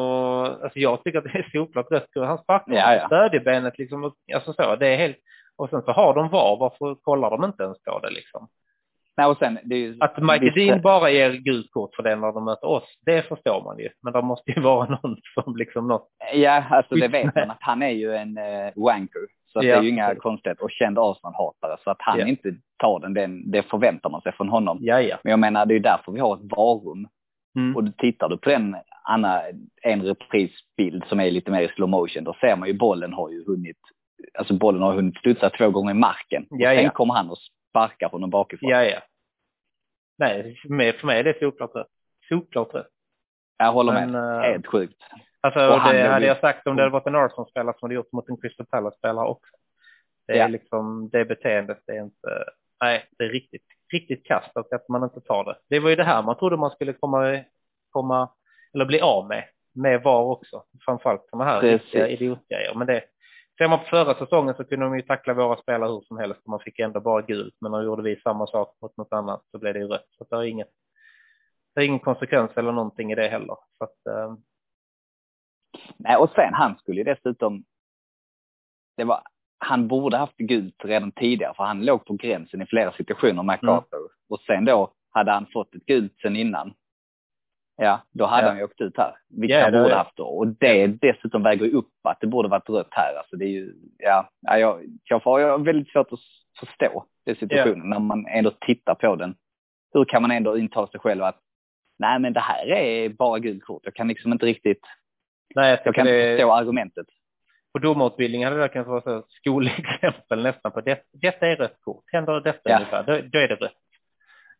[0.63, 2.09] alltså jag tycker att det är solklart rött.
[2.15, 3.05] Han sparkar ja, ja.
[3.05, 5.17] stödjebenet liksom, alltså så, det är helt,
[5.55, 8.47] och sen så har de VAR, varför kollar de inte ens på det liksom?
[9.19, 12.45] Nej, och sen, ju, att Michael Dean bara ger gult kort för det när de
[12.45, 13.89] möter oss, det förstår man ju.
[14.03, 16.07] Men det måste ju vara någon som liksom något.
[16.33, 19.21] Ja, alltså det vet man att han är ju en uh, wanker.
[19.45, 21.77] Så ja, det är ju inga konstigheter och känd Arsenal-hatare.
[21.83, 22.27] Så att han ja.
[22.27, 24.77] inte tar den, den, det förväntar man sig från honom.
[24.81, 25.17] Ja, ja.
[25.23, 27.07] Men jag menar, det är ju därför vi har ett varum.
[27.55, 27.75] Mm.
[27.75, 29.41] Och tittar du på den, Anna,
[29.81, 33.29] en reprisbild som är lite mer i slow motion, då ser man ju bollen har
[33.29, 33.77] ju hunnit,
[34.37, 36.45] alltså bollen har hunnit studsa två gånger i marken.
[36.49, 37.37] Ja, och sen kommer han och
[37.69, 38.69] sparkar honom bakifrån.
[38.69, 38.99] Ja, ja.
[40.19, 40.59] Nej,
[40.99, 41.87] för mig är det solklart rätt.
[42.29, 42.87] Solklart rätt.
[43.57, 44.09] Jag håller med.
[44.09, 45.03] Men, Helt sjukt.
[45.41, 48.29] Alltså, det hade jag sagt om det hade varit en Arsenal-spelare som hade gjort mot
[48.29, 49.51] en Crystal Palace-spelare också.
[50.27, 50.47] Det är ja.
[50.47, 52.43] liksom, det beteendet det är inte,
[52.81, 55.55] nej, det är riktigt, riktigt kast att man inte tar det.
[55.69, 57.43] Det var ju det här man trodde man skulle komma,
[57.89, 58.29] komma
[58.73, 60.63] eller bli av med, med VAR också.
[60.85, 62.75] Framförallt de här riktiga idiotgrejer.
[62.75, 63.03] Men det,
[63.59, 66.41] ser man på förra säsongen så kunde de ju tackla våra spelare hur som helst
[66.43, 67.55] och man fick ändå bara gult.
[67.61, 70.07] Men när gjorde vi samma sak mot något annat så blev det ju rött.
[70.17, 70.71] Så det är inget,
[71.75, 73.57] det är ingen konsekvens eller någonting i det heller.
[73.77, 74.35] Så att, eh,
[75.97, 77.63] Nej, och sen han skulle ju dessutom,
[78.97, 79.21] det var,
[79.57, 83.97] han borde haft gult redan tidigare för han låg på gränsen i flera situationer, MacArthur.
[83.97, 84.09] Mm.
[84.29, 86.73] Och sen då hade han fått ett gult sen innan.
[87.81, 88.49] Ja, då hade ja.
[88.49, 89.15] han ju åkt ut här.
[89.29, 90.23] Vilket ja, han borde haft då.
[90.23, 93.15] Och det dessutom väger upp att det borde varit rött här.
[93.15, 96.19] Alltså det är ju, ja, jag, jag har väldigt svårt att
[96.59, 97.83] förstå den situationen ja.
[97.83, 99.35] när man ändå tittar på den.
[99.93, 101.39] Hur kan man ändå inta sig själv att
[101.99, 103.81] nej men det här är bara gult kort.
[103.85, 104.81] Jag kan liksom inte riktigt
[105.55, 106.21] Nej, jag, jag kan det...
[106.21, 107.07] inte förstå argumentet.
[107.73, 111.03] På domarutbildningen hade det kunnat vara så skolexempel nästan på det.
[111.11, 112.03] Detta är rött kort.
[112.07, 112.75] Händer detta ja.
[112.75, 113.77] ungefär, då, då är det rött.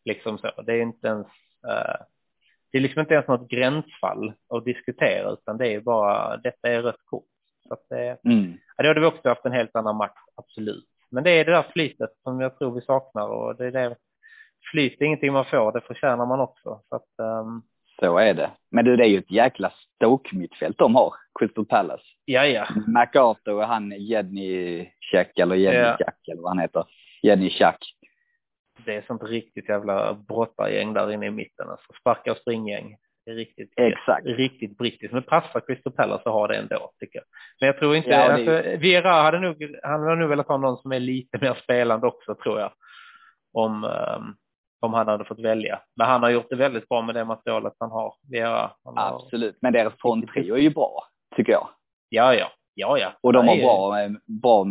[0.05, 0.62] Liksom så.
[0.62, 1.27] Det är inte ens,
[1.67, 2.05] uh,
[2.71, 6.82] det är liksom inte ens något gränsfall att diskutera, utan det är bara, detta är
[6.82, 7.25] rött kort.
[7.67, 8.58] Så att det, mm.
[8.77, 10.86] ja, då hade vi också haft en helt annan match, absolut.
[11.12, 13.95] Men det är det där flytet som jag tror vi saknar och det är det,
[14.71, 16.82] flyt är ingenting man får, det förtjänar man också.
[16.89, 17.62] Så att, um,
[17.99, 18.51] så är det.
[18.71, 22.03] Men du, det är ju ett jäkla Stoke-mittfält de har, Crystal Palace.
[22.25, 22.67] Ja, ja.
[22.88, 25.97] MacArthur och han Jenny Check, eller Jenny ja.
[25.99, 26.86] Jack, eller vad han heter.
[27.21, 27.95] Jenny Chuck.
[28.85, 31.69] Det är sånt riktigt jävla brottargäng där inne i mitten.
[31.69, 32.97] Alltså sparka och springgäng.
[33.25, 34.25] Det är riktigt, Exakt.
[34.25, 35.13] riktigt brittiskt.
[35.13, 37.25] Men passar Crystal Palace att ha det ändå, tycker jag.
[37.59, 40.77] Men jag tror inte, ja, alltså, Vera hade nog, han hade nog velat ha någon
[40.77, 42.71] som är lite mer spelande också, tror jag.
[43.53, 44.35] Om, um,
[44.81, 45.81] om han hade fått välja.
[45.95, 48.13] Men han har gjort det väldigt bra med det materialet han har.
[48.31, 51.69] Vera, han Absolut, men deras fronttrio är ju bra, tycker jag.
[52.09, 52.51] Ja, ja.
[52.73, 53.13] Ja, ja.
[53.21, 54.09] Och de har bra, eh,
[54.41, 54.65] bra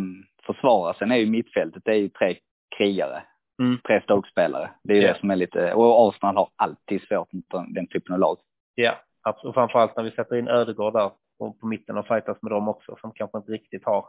[0.45, 0.95] försvarare.
[0.99, 2.35] Sen är ju mittfältet, det är ju tre
[2.77, 3.23] krigare.
[3.59, 3.79] Mm.
[3.87, 4.69] Tre Stoke-spelare.
[4.83, 5.13] Det är ju ja.
[5.13, 7.45] det som är lite, och Arsenal har alltid svårt mot
[7.75, 8.37] den typen av lag.
[8.75, 9.49] Ja, absolut.
[9.49, 12.67] Och framförallt när vi sätter in Ödegård där på, på mitten och fightas med dem
[12.67, 14.05] också som kanske inte riktigt har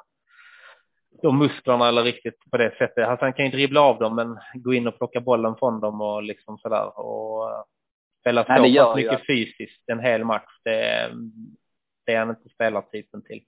[1.22, 3.08] de musklerna eller riktigt på det sättet.
[3.08, 6.00] Alltså han kan ju dribbla av dem men gå in och plocka bollen från dem
[6.00, 7.62] och liksom sådär och uh,
[8.20, 10.60] spela så Nej, pass mycket fysiskt en hel match.
[10.64, 11.10] Det,
[12.06, 13.42] det är han inte spelartypen till.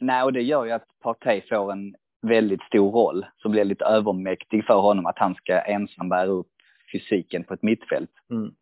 [0.00, 3.84] Nej, och det gör ju att Partey får en väldigt stor roll som blir lite
[3.84, 6.50] övermäktig för honom att han ska ensam bära upp
[6.92, 8.10] fysiken på ett mittfält.
[8.30, 8.54] Mm.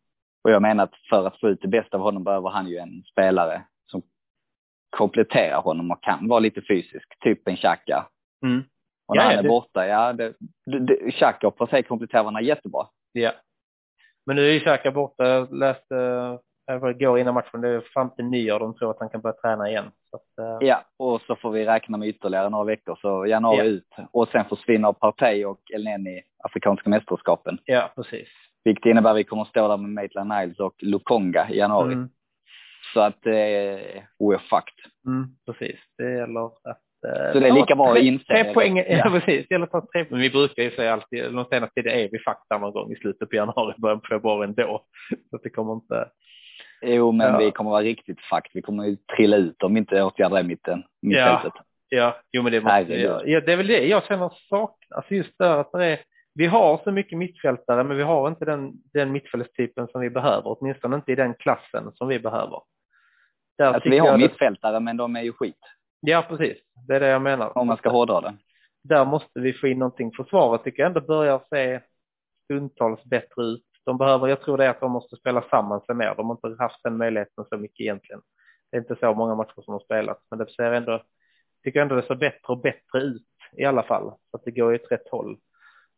[0.44, 2.76] Och jag menar att för att få ut det bästa av honom behöver han ju
[2.76, 4.02] en spelare som
[4.90, 8.06] kompletterar honom och kan vara lite fysisk, typ en Xhaka.
[8.44, 8.64] Mm.
[9.06, 9.48] Och när ja, han är det...
[9.48, 10.34] borta, ja, det,
[10.66, 12.86] det, Xhaka och Partey kompletterar varandra jättebra.
[13.12, 13.32] Ja.
[14.26, 15.28] Men nu är ju Xhaka borta.
[15.28, 15.94] Jag läste
[16.66, 17.60] det går innan matchen.
[17.60, 19.84] Det är fram till nyår de tror att han kan börja träna igen.
[19.84, 20.68] Att, uh...
[20.68, 23.64] Ja, och så får vi räkna med ytterligare några veckor, så januari ja.
[23.64, 23.88] ut.
[24.12, 27.58] Och sen försvinner Partey och Elneny Afrikanska mästerskapen.
[27.64, 28.28] Ja, precis.
[28.64, 31.92] Vilket innebär att vi kommer att stå där med Maitland Niles och Lukonga i januari.
[31.92, 32.08] Mm.
[32.94, 33.32] Så att eh,
[34.18, 34.92] we're fucked.
[35.06, 38.76] Mm, precis, det gäller att Eh, så det är lika bra att inse tre poäng,
[38.76, 38.84] ja.
[38.88, 41.74] ja precis, det gäller att ta tre Men vi brukar ju säga alltid, de senaste
[41.74, 44.84] tiden är vi fakta någon gång i slutet på januari, början på februari ändå.
[45.30, 46.08] Så det kommer inte...
[46.82, 47.38] Jo, men ja.
[47.38, 48.50] vi kommer vara riktigt fakt.
[48.54, 51.52] Vi kommer ju trilla ut om vi inte åtgärdar mitten, mittfältet.
[51.54, 54.90] Ja, ja, jo men det måste ja, ja, det är väl det jag känner saknas,
[54.90, 56.00] alltså just det att det är,
[56.34, 60.42] vi har så mycket mittfältare, men vi har inte den, den mittfältstypen som vi behöver,
[60.44, 62.60] åtminstone inte i den klassen som vi behöver.
[63.58, 65.60] Där alltså, vi har mittfältare, men de är ju skit.
[66.00, 66.58] Ja, precis.
[66.88, 67.58] Det är det jag menar.
[67.58, 68.36] Om man ska hårdra det.
[68.84, 70.12] Där måste vi få in någonting.
[70.12, 71.80] Försvaret tycker jag ändå börjar se
[72.44, 73.64] stundtals bättre ut.
[73.86, 76.14] De behöver, jag tror det är att de måste spela samman sig mer.
[76.16, 78.22] De har inte haft den möjligheten så mycket egentligen.
[78.70, 81.02] Det är inte så många matcher som har spelats, men det ser ändå,
[81.64, 84.12] tycker ändå det ser bättre och bättre ut i alla fall.
[84.30, 85.38] Så att det går i ett rätt håll.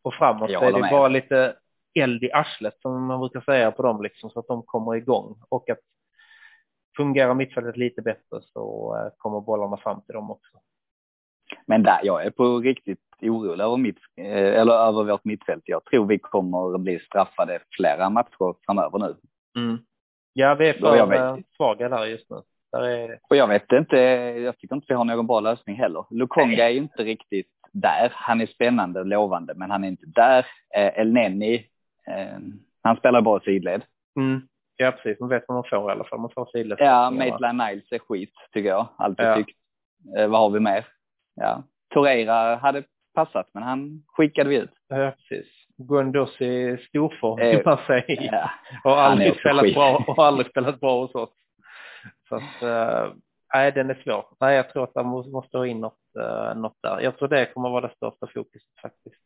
[0.01, 0.91] Och framåt så är det med.
[0.91, 1.55] bara lite
[1.93, 5.41] eld i arslet som man brukar säga på dem liksom, så att de kommer igång.
[5.49, 5.79] Och att
[6.97, 10.59] fungerar mittfältet lite bättre så eh, kommer bollarna fram till dem också.
[11.65, 15.63] Men där, jag är på riktigt orolig över, mitt, eh, eller över vårt mittfält.
[15.65, 19.15] Jag tror vi kommer att bli straffade flera matcher framöver nu.
[19.61, 19.77] Mm.
[20.33, 22.41] Ja, vi är för eh, svaga där just nu.
[22.71, 23.19] Där är...
[23.29, 23.97] Och jag vet inte,
[24.43, 26.05] jag tycker inte vi har någon bra lösning heller.
[26.09, 28.11] Lukonga är ju inte riktigt där.
[28.13, 30.45] Han är spännande och lovande, men han är inte där.
[30.73, 31.55] El Neni,
[32.07, 32.37] eh,
[32.81, 33.81] han spelar bara sidled.
[34.19, 34.41] Mm.
[34.77, 35.19] Ja, precis.
[35.19, 36.19] Man vet vad man får i alla fall.
[36.19, 36.77] Man får sidled.
[36.81, 38.87] Ja, Maitland Niles är skit, tycker jag.
[38.97, 39.35] Alltid ja.
[39.35, 39.57] tyckt.
[40.17, 40.87] Eh, vad har vi mer?
[41.35, 42.83] Ja, Torreira hade
[43.25, 44.73] passat, men han skickade vi ut.
[44.87, 45.47] Ja, precis.
[45.77, 48.05] Guendouzi storform, eh, man säga.
[48.31, 48.49] Ja,
[48.83, 51.29] och aldrig spelat bra, och aldrig spelat bra hos oss.
[52.29, 53.13] Så att, uh,
[53.53, 54.25] nej, den är svår.
[54.39, 56.99] Nej, jag tror att man måste ha in något, uh, något där.
[57.01, 59.21] Jag tror det kommer vara det största fokuset faktiskt.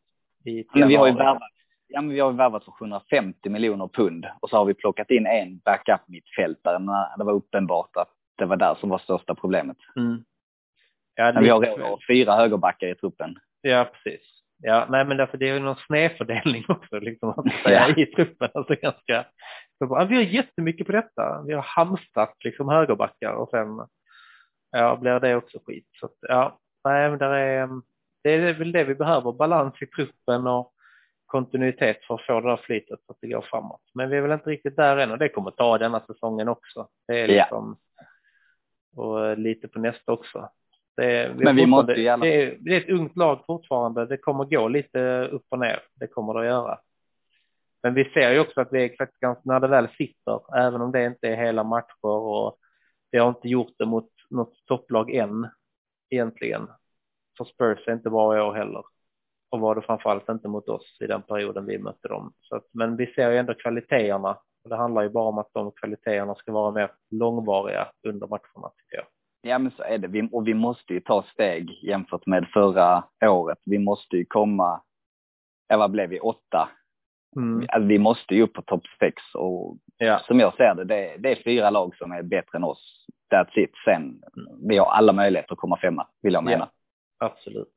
[0.46, 1.54] I men vi har ju värvat
[1.94, 5.26] ja, men vi har värvat för 750 miljoner pund och så har vi plockat in
[5.26, 9.78] en backup mittfältare när det var uppenbart att det var där som var största problemet.
[9.96, 10.24] Mm.
[11.16, 13.36] Ja, men vi har råd fyra högerbackar i truppen.
[13.66, 14.22] Ja, precis.
[14.58, 17.96] Ja, nej men därför det är ju någon snedfördelning också liksom att säga ja.
[18.04, 18.50] i truppen.
[18.54, 19.26] Alltså ganska,
[19.80, 21.44] bara, vi har jättemycket på detta.
[21.48, 23.68] Vi har hamstrat liksom högerbackar och sen
[24.72, 25.88] ja, blir det också skit.
[26.00, 27.70] Så ja, nej men där är,
[28.24, 30.74] det är väl det vi behöver, balans i truppen och
[31.26, 33.82] kontinuitet för att få det där flytet så att det går framåt.
[33.94, 36.88] Men vi är väl inte riktigt där än och det kommer ta denna säsongen också.
[37.08, 37.78] Det är liksom,
[38.96, 39.04] ja.
[39.04, 40.50] och lite på nästa också.
[41.02, 42.26] Är, vi Men vi måste gärna...
[42.26, 44.06] det, är, det är ett ungt lag fortfarande.
[44.06, 45.80] Det kommer gå lite upp och ner.
[45.96, 46.80] Det kommer det att göra.
[47.84, 50.82] Men vi ser ju också att vi är faktiskt ganska, när det väl sitter, även
[50.82, 52.58] om det inte är hela matcher och
[53.12, 55.48] vi har inte gjort det mot något topplag än
[56.10, 56.68] egentligen.
[57.38, 58.84] För Spurs är inte bra i år heller
[59.50, 62.34] och var det framförallt inte mot oss i den perioden vi mötte dem.
[62.42, 65.54] Så att, men vi ser ju ändå kvaliteterna och det handlar ju bara om att
[65.54, 69.06] de kvaliteterna ska vara mer långvariga under matcherna tycker jag.
[69.46, 73.04] Ja men så är det, vi, och vi måste ju ta steg jämfört med förra
[73.22, 73.58] året.
[73.66, 74.82] Vi måste ju komma,
[75.68, 76.70] ja vad blev vi, åtta?
[77.36, 77.68] Mm.
[77.70, 80.20] Alltså, vi måste ju upp på topp sex och ja.
[80.20, 83.06] som jag ser det, det, det, är fyra lag som är bättre än oss.
[83.34, 83.72] That's it.
[83.86, 84.22] Sen,
[84.70, 86.70] vi har alla möjligheter att komma femma, vill jag mena.
[87.20, 87.74] Ja, absolut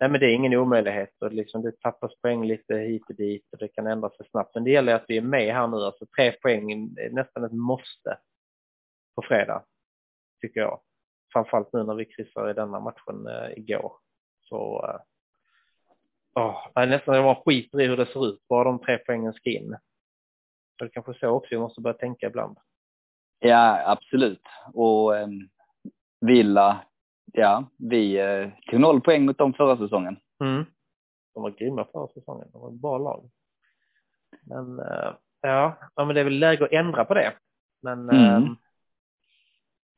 [0.00, 3.48] nej men det är ingen omöjlighet och liksom det tappas poäng lite hit och dit
[3.52, 4.54] och det kan ändra sig snabbt.
[4.54, 7.52] Men det gäller att vi är med här nu, alltså tre poäng är nästan ett
[7.52, 8.18] måste
[9.16, 9.64] på fredag,
[10.40, 10.80] tycker jag.
[11.32, 13.92] Framförallt nu när vi kryssar i denna matchen eh, igår.
[14.40, 15.00] Så eh,
[16.42, 19.32] oh, jag nästan jag bara skiter i hur det ser ut, bara de tre poängen
[19.32, 19.76] ska in.
[20.78, 22.58] Det kanske så också vi måste börja tänka ibland.
[23.38, 24.42] Ja, absolut.
[24.72, 25.48] Och um,
[26.20, 26.86] Villa
[27.32, 30.16] ja, vi eh, tog noll poäng mot dem förra säsongen.
[30.40, 30.64] Mm.
[31.34, 32.48] De var grymma förra säsongen.
[32.52, 33.30] De var ett bra lag.
[34.42, 37.32] Men eh, ja, ja, men det är väl läge att ändra på det.
[37.82, 38.56] Men mm.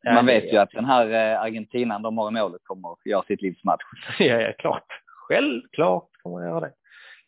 [0.03, 3.07] Ja, Man vet ju att den här eh, Argentinan de har i målet kommer att
[3.07, 3.83] göra sitt livs match.
[4.19, 5.03] ja, ja, klart.
[5.07, 6.73] Självklart kommer att göra det.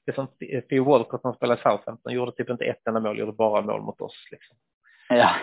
[0.07, 0.29] Det är som
[0.69, 3.83] Theo Walcott som spelade i Southampton, gjorde typ inte ett enda mål, gjorde bara mål
[3.83, 4.29] mot oss.
[4.31, 4.57] Liksom.
[5.09, 5.35] Ja.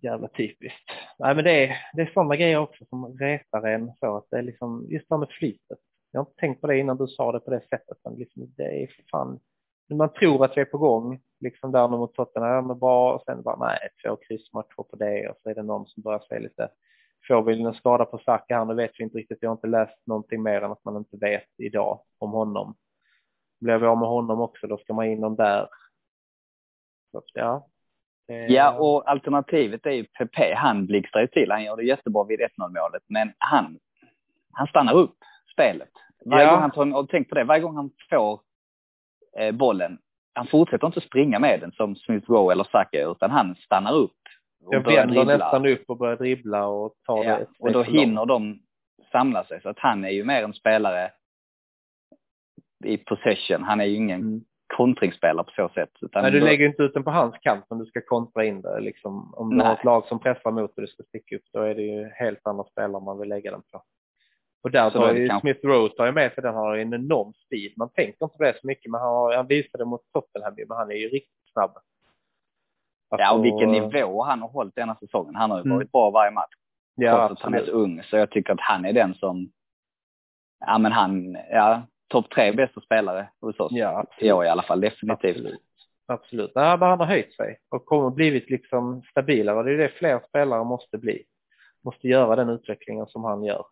[0.00, 0.90] Jävla typiskt.
[1.18, 4.38] Nej, men det är, det är sådana grejer också som retar en så att det
[4.38, 5.78] är liksom just det här med flytet.
[6.12, 8.54] Jag har inte tänkt på det innan du sa det på det sättet, men liksom
[8.56, 9.40] det är fan,
[9.90, 13.42] man tror att vi är på gång, liksom där mot Tottenham, ja, bra, och sen
[13.42, 16.68] bara nej, två kryssmatcher på det och så är det någon som börjar se lite,
[17.28, 19.66] får vi en skada på Saka här, nu vet vi inte riktigt, jag har inte
[19.66, 22.74] läst någonting mer än att man inte vet idag om honom.
[23.60, 25.68] Blir vi av med honom också, då ska man in någon där.
[27.12, 27.68] Så, ja.
[28.48, 30.54] Ja, och alternativet är ju Pepe.
[30.56, 31.50] Han blixtrar ju till.
[31.50, 33.78] Han gör det jättebra vid 1-0 målet, men han,
[34.52, 35.16] han stannar upp
[35.52, 35.90] spelet.
[36.24, 36.50] Varje ja.
[36.50, 38.40] gång han tar, och tänk på det, varje gång han får
[39.52, 39.98] bollen,
[40.34, 44.16] han fortsätter inte springa med den som Smith Rowe eller Saka, utan han stannar upp.
[44.64, 47.46] Och jag vänder nästan upp och börjar dribbla och tar ja, det.
[47.58, 48.60] Och då hinner de
[49.12, 49.60] samla sig.
[49.62, 51.10] Så att han är ju mer en spelare
[52.84, 53.62] i possession.
[53.62, 54.44] Han är ju ingen mm.
[54.76, 55.90] kontringsspelare på så sätt.
[56.00, 58.60] Utan Nej, du lägger inte ut den på hans kant om du ska kontra in
[58.60, 58.80] det.
[58.80, 61.60] Liksom, om du har ett lag som pressar mot och du ska sticka upp, då
[61.60, 63.82] är det ju helt andra spelare man vill lägga den på.
[64.62, 67.72] Och där tar ju Smith Rowe tar ju med sig den, har en enorm speed.
[67.76, 70.90] Man tänker inte på det så mycket, men han, han visade mot Tottenham, men han
[70.90, 71.70] är ju riktigt snabb.
[73.10, 75.34] Alltså, ja, och vilken nivå han har hållit denna säsongen.
[75.34, 75.76] Han har ju mm.
[75.76, 76.54] varit bra varje match.
[76.94, 78.02] Ja, trots att han är så ung.
[78.02, 79.50] Så jag tycker att han är den som,
[80.66, 83.72] ja men han, ja, topp tre bästa spelare hos oss.
[83.72, 84.28] Ja, absolut.
[84.28, 85.36] I år i alla fall, definitivt.
[85.36, 85.60] Absolut.
[86.06, 86.52] Absolut.
[86.54, 89.62] Ja, han har höjt sig och kommer blivit liksom stabilare.
[89.62, 91.22] Det är det fler spelare måste bli.
[91.84, 93.64] Måste göra den utvecklingen som han gör.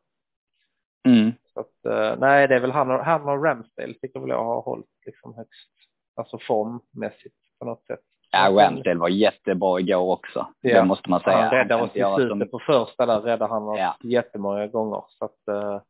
[1.08, 1.32] Mm.
[1.54, 4.44] Så att, uh, nej, det är väl han och, han och Ramsdale tycker väl jag
[4.44, 5.70] har hållit liksom högst,
[6.16, 8.00] alltså formmässigt på något sätt.
[8.30, 10.46] Ja, Ramsdale var jättebra igår också.
[10.60, 10.80] Ja.
[10.80, 11.36] Det måste man säga.
[11.36, 12.48] Han räddade oss i slutet som...
[12.48, 13.96] på första där räddade han oss ja.
[14.02, 15.02] jättemånga gånger.
[15.08, 15.80] Så att, uh,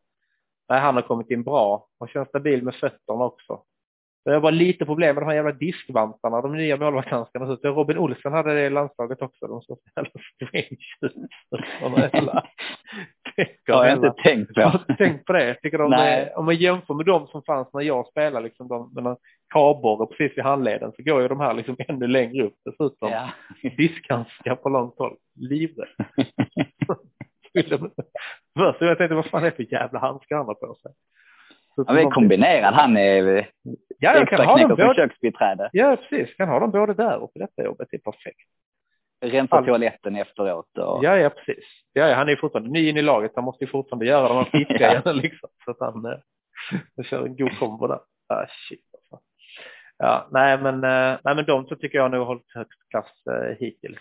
[0.68, 3.62] nej, han har kommit in bra och känns stabil med fötterna också.
[4.24, 7.46] Det var lite problem med de här jävla diskvantarna, de nya målvaktshandskarna.
[7.46, 9.46] Robin Olsen hade det i landslaget också.
[9.46, 11.14] De såg så jävla strange ut.
[13.66, 14.60] Det har jag inte tänkt på.
[14.60, 15.46] Jag har inte tänkt på det.
[15.46, 18.68] Jag tycker de är, om man jämför med de som fanns när jag spelade, liksom
[18.68, 19.16] de, med
[19.54, 23.10] kabor precis vid handleden, så går ju de här liksom ännu längre upp dessutom.
[23.10, 23.30] Ja.
[23.76, 25.16] Diskhandskar på långt håll.
[25.34, 25.88] Livrädd.
[28.58, 30.92] Först jag tänkte, vad fan är det för jävla handskar han har på sig?
[31.86, 32.74] Han är kombinerad.
[32.74, 33.48] Han är
[33.98, 35.70] ja, extra knäcker som köksbiträde.
[35.72, 36.36] Ja, precis.
[36.36, 37.88] Kan ha dem både där och på detta jobbet.
[37.90, 38.48] Det är perfekt.
[39.20, 39.66] Rensa All...
[39.66, 40.78] toaletten efteråt.
[40.78, 41.04] Och...
[41.04, 41.64] Ja, ja, precis.
[41.92, 43.32] Ja, ja, han är fortfarande ny in i laget.
[43.34, 45.12] Han måste ju fortfarande göra de här skitgrejerna ja.
[45.12, 45.48] liksom.
[45.64, 48.00] Så att han eh, kör en god kombo där.
[48.28, 49.26] Ah, shit alltså.
[49.98, 53.26] Ja, nej men, eh, nej men de så tycker jag nog har hållit högst klass
[53.30, 54.00] eh, hittills.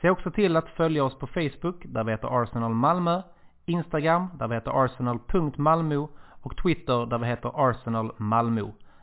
[0.00, 3.22] Se också till att följa oss på Facebook där vi heter Arsenal Malmö,
[3.66, 6.08] Instagram där vi heter arsenal.malmo
[6.42, 8.62] och Twitter där vi heter Arsenal Malmö.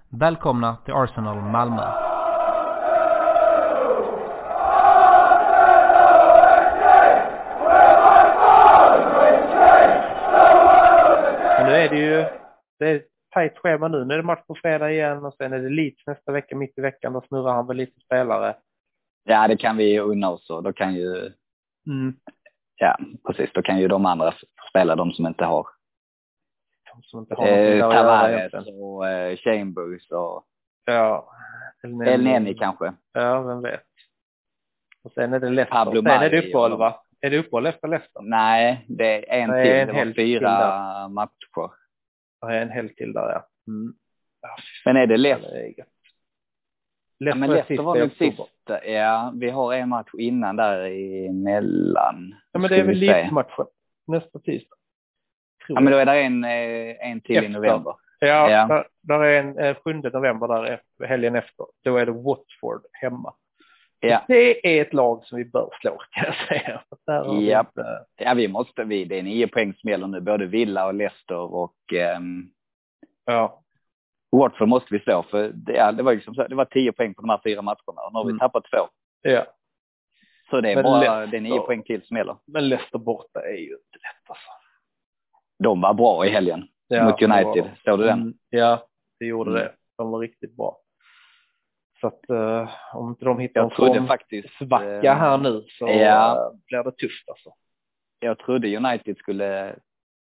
[0.10, 1.84] Välkomna till Arsenal Malmö!
[11.58, 12.26] Men nu är det ju
[12.80, 13.04] det är
[13.34, 14.06] tajt schema nu.
[14.06, 16.78] Nu är det match på fredag igen och sen är det Leeds nästa vecka, mitt
[16.78, 17.14] i veckan.
[17.14, 18.56] Då snurrar han väl lite spelare.
[19.28, 21.16] Ja, det kan vi unna oss och då kan ju,
[21.88, 22.16] mm.
[22.76, 24.34] ja precis, då kan ju de andra
[24.70, 25.68] spela, de som inte har.
[26.94, 30.46] De som inte har eh, Tavares och eh, Chambers och
[30.86, 31.32] ja,
[32.06, 32.94] El Neni kanske.
[33.14, 33.84] Ja, vem vet.
[35.04, 35.86] Och sen är det Leicester.
[35.86, 37.02] Pablo sen är det uppehåll va?
[37.22, 38.22] Är det uppehåll efter Leicester?
[38.22, 39.74] Nej, det är en Nej, till.
[39.74, 41.72] En det var fyra matcher.
[42.42, 43.48] Ja, en hel till där ja.
[43.68, 43.94] Mm.
[44.86, 45.86] Men är det Leicester?
[47.18, 50.86] Ja, men Leicester var väl sista, ja, vi har en match innan där
[51.30, 52.36] emellan.
[52.52, 53.66] Ja, men det är väl Leeds-matchen
[54.08, 54.76] nästa tisdag.
[55.68, 57.50] Ja, men då är det en, eh, en till efter.
[57.50, 57.94] i november.
[58.20, 58.68] Ja, ja.
[58.68, 61.66] Där, där, är en 7 eh, november där helgen efter.
[61.84, 63.34] Då är det Watford hemma.
[64.00, 64.22] Ja.
[64.28, 66.82] Det är ett lag som vi bör slå kan jag säga.
[67.06, 67.60] Ja.
[67.60, 68.06] Inte...
[68.16, 71.38] ja, vi måste, vi, det är nio poäng som gäller nu, både Villa och Leicester
[71.38, 71.76] och
[72.18, 72.52] um,
[73.26, 73.62] Ja.
[74.38, 77.22] Watford måste vi slå för det, det var liksom så, det var tio poäng på
[77.22, 78.40] de här fyra matcherna och nu har vi Mm.
[78.40, 78.88] tappat två.
[79.22, 79.46] Ja.
[80.50, 82.36] Så det är Men bara Leicester- det är nio poäng till som gäller.
[82.46, 84.50] Men Leicester borta är ju inte lätt alltså.
[85.64, 87.72] De var bra i helgen Ja, mot United.
[87.86, 88.22] Såg du den?
[88.22, 88.88] Mm, ja,
[89.20, 89.62] det gjorde Mm.
[89.64, 89.72] det.
[89.98, 90.78] De var riktigt bra.
[92.02, 94.58] Så att eh, om inte de hittar Jag en faktiskt...
[94.58, 96.32] svacka eh, här nu så ja.
[96.38, 97.50] eh, blir det tufft alltså.
[98.20, 99.76] Jag trodde United skulle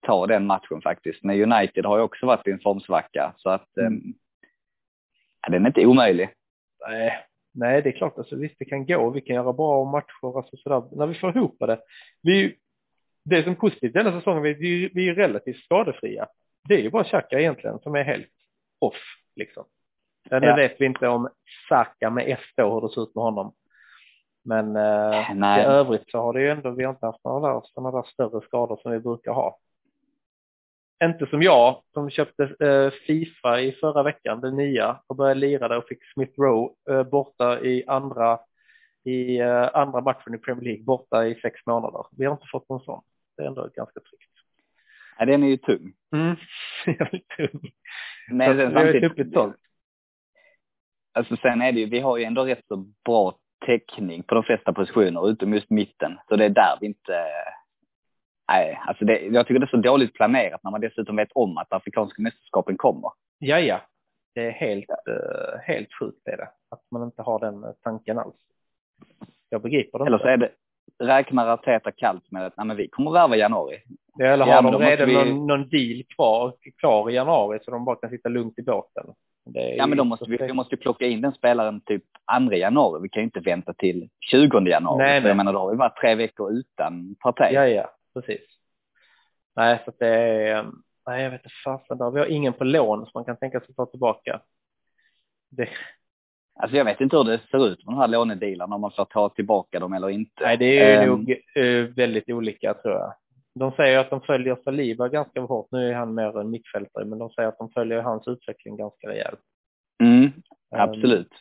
[0.06, 1.24] ta den matchen faktiskt.
[1.24, 3.34] Men United har ju också varit i en formsvacka.
[3.38, 3.78] Så att...
[3.78, 3.94] Mm.
[3.94, 4.00] eh,
[5.42, 6.30] ja, den är inte omöjlig.
[6.88, 8.18] Nej, nej, det är klart.
[8.18, 9.10] Alltså, visst, det kan gå.
[9.10, 10.38] Vi kan göra bra matcher.
[10.38, 10.84] Alltså, sådär.
[10.92, 11.80] När vi får ihop det.
[12.22, 12.56] Vi,
[13.26, 16.28] det som är positivt denna säsongen, vi, vi, är relativt skadefria.
[16.68, 18.30] Det är ju bara Xhaka egentligen som är helt
[18.80, 19.02] off.
[19.36, 19.66] Liksom.
[20.30, 21.30] Ja, nu vet vi inte om
[21.70, 23.54] Saka med F då, hur det ser ut med honom.
[24.44, 27.62] Men eh, i övrigt så har det ju ändå, vi har inte haft några där,
[27.64, 29.58] sådana där större skador som vi brukar ha.
[31.04, 35.68] Inte som jag som köpte eh, Fifa i förra veckan, den nya, och började lira
[35.68, 38.40] där och fick Smith Rowe eh, borta i andra,
[39.04, 42.06] i eh, andra matchen i Premier League, borta i sex månader.
[42.18, 43.02] Vi har inte fått någon sån.
[43.38, 44.32] Det är ändå ganska tryggt.
[45.18, 45.94] Ja, den är ju tung.
[46.14, 46.36] Mm.
[47.00, 47.72] Jävligt tung.
[48.32, 49.34] Men sen samtidigt...
[49.34, 49.56] sånt.
[51.14, 54.44] Alltså sen är det ju, vi har ju ändå rätt så bra täckning på de
[54.44, 56.18] flesta positioner utom just mitten.
[56.28, 57.26] Så det är där vi inte...
[58.48, 61.58] Nej, alltså det, jag tycker det är så dåligt planerat när man dessutom vet om
[61.58, 63.12] att afrikanska mästerskapen kommer.
[63.40, 63.82] Ja, ja.
[64.36, 66.50] Det är helt, eh, helt sjukt är det.
[66.72, 68.36] Att man inte har den eh, tanken alls.
[69.50, 70.52] Jag begriper det Eller så är det,
[71.04, 73.78] räknar Arteta kallt med att nej, men vi kommer att värva i januari.
[74.18, 77.60] Ja, Eller Ja, har men de redan vi- någon, någon deal kvar, klar i januari
[77.62, 79.06] så de bara kan sitta lugnt i båten?
[79.54, 82.04] Ja, men då måste vi, vi måste plocka in den spelaren typ
[82.48, 83.02] 2 januari.
[83.02, 85.04] Vi kan ju inte vänta till 20 januari.
[85.04, 85.28] Nej, nej.
[85.28, 87.48] jag menar, då har vi varit tre veckor utan parti.
[87.54, 88.42] Ja, ja, precis.
[89.56, 90.70] Nej, så att det är, eh,
[91.08, 92.14] nej jag vet inte fasen.
[92.14, 94.42] Vi har ingen på lån som man kan tänka sig ta tillbaka.
[95.50, 95.70] Det,
[96.60, 99.06] Alltså jag vet inte hur det ser ut med de här lånedealarna, om man får
[99.06, 100.44] ta tillbaka dem eller inte.
[100.44, 103.14] nej, det är ju Ehm, nog eh, väldigt olika tror jag.
[103.56, 105.68] De säger att de följer Saliba ganska hårt.
[105.72, 109.08] Nu är han mer en mittfältare, men de säger att de följer hans utveckling ganska
[109.10, 109.40] rejält.
[110.04, 110.32] Mm, Ehm,
[110.72, 111.32] absolut.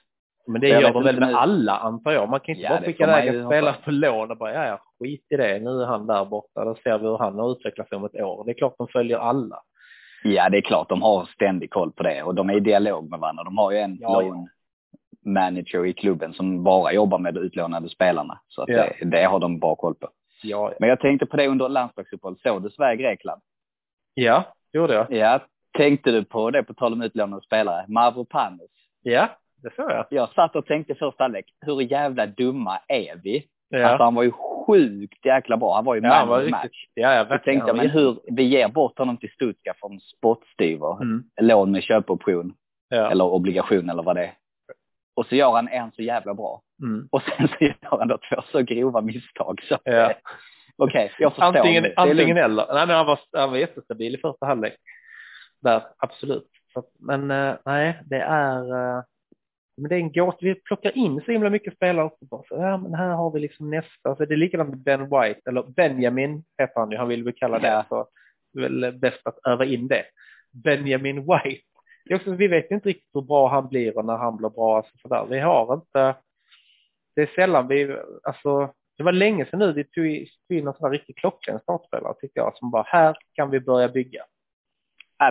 [0.47, 1.34] Men det Jag gör de väl med nu.
[1.34, 2.28] alla antar jag.
[2.28, 4.78] Man kan inte Ja, bara skicka iväg en spelare på lån och bara ja, ja,
[5.01, 5.59] skit i det.
[5.59, 6.64] Nu är han där borta.
[6.64, 8.45] Då ser vi hur han har utvecklat sig om ett år.
[8.45, 9.57] Det är klart de följer alla.
[10.24, 13.11] Ja, det är klart de har ständig koll på det och de är i dialog
[13.11, 13.45] med varandra.
[13.45, 14.49] De har ju en Ja, loan
[15.26, 18.40] manager i klubben som bara jobbar med de utlånade spelarna.
[18.49, 18.76] Så att Ja.
[19.01, 20.09] det, det har de bra koll på.
[20.42, 22.40] Ja, Men jag tänkte på det under landslagsuppehållet.
[22.40, 23.40] Såg du Sverige-Grekland?
[24.14, 25.12] ja gjorde jag.
[25.12, 25.40] Ja.
[25.78, 27.84] Tänkte du på det, på tal om utlånade spelare?
[27.88, 28.70] Mavropanos.
[29.03, 29.28] Ja,
[29.64, 30.06] det såg jag.
[30.10, 33.46] Jag satt och tänkte först halvlek, hur jävla dumma är vi?
[33.68, 34.32] Ja, Alltså han var ju
[34.66, 35.74] sjukt jäkla bra.
[35.74, 36.62] Han var ju ja man var of match.
[36.64, 36.90] riktigt.
[36.94, 37.60] Ja, ja, Så verkligen.
[37.60, 41.02] tänkte jag, men hur, vi ger bort honom till Stuttgart från spottstyver.
[41.02, 41.24] Mm.
[41.40, 42.54] Lån med köpoption.
[42.88, 43.10] Ja.
[43.10, 44.32] Eller obligation eller vad det är.
[45.16, 46.60] Och så gör han en så jävla bra.
[46.82, 47.08] Mm.
[47.12, 49.60] Och sen så gör han då två så grova misstag.
[49.68, 50.12] Så Ja.
[50.76, 51.44] okej, jag förstår.
[51.56, 51.92] Antingen, det.
[51.96, 52.66] Antingen eller.
[52.74, 54.74] Nej, men han var, han var jättestabil i första halvlek.
[55.62, 56.48] Där, absolut.
[56.72, 58.58] Så, men eh, nej, det är,
[58.96, 59.02] eh,
[59.77, 60.39] men det är en gåta.
[60.41, 62.25] Vi plockar in så himla mycket spelare också.
[62.25, 64.16] Bara, så, ja, men här har vi liksom nästa.
[64.16, 66.97] Så det är likadant med Ben White, eller Benjamin heter han ju.
[66.97, 67.66] Han vill väl kalla det.
[67.66, 67.85] Ja.
[67.89, 68.09] Så
[68.53, 70.05] det är väl bäst att öva in det.
[70.64, 71.62] Benjamin White.
[72.05, 74.77] Det också, vi vet inte riktigt hur bra han blir och när han blir bra.
[74.77, 75.27] Alltså, sådär.
[75.31, 76.14] Vi har inte,
[77.16, 80.85] det är sällan vi, alltså det var länge sedan nu vi tog in en sån
[80.85, 84.25] här riktigt klockren startspelare tycker jag, som bara här kan vi börja bygga.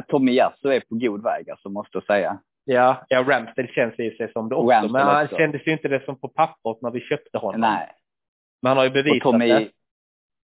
[0.08, 2.40] Tommy Yasu är på god väg, alltså, måste jag säga.
[2.66, 5.38] Ja, ja Ramsdale känns i sig som det också, Ramsdale men han också.
[5.38, 7.62] kändes ju inte det som på pappret när vi köpte honom.
[7.62, 7.92] Nej.
[8.62, 9.70] Men han har ju bevisat Tommy, det.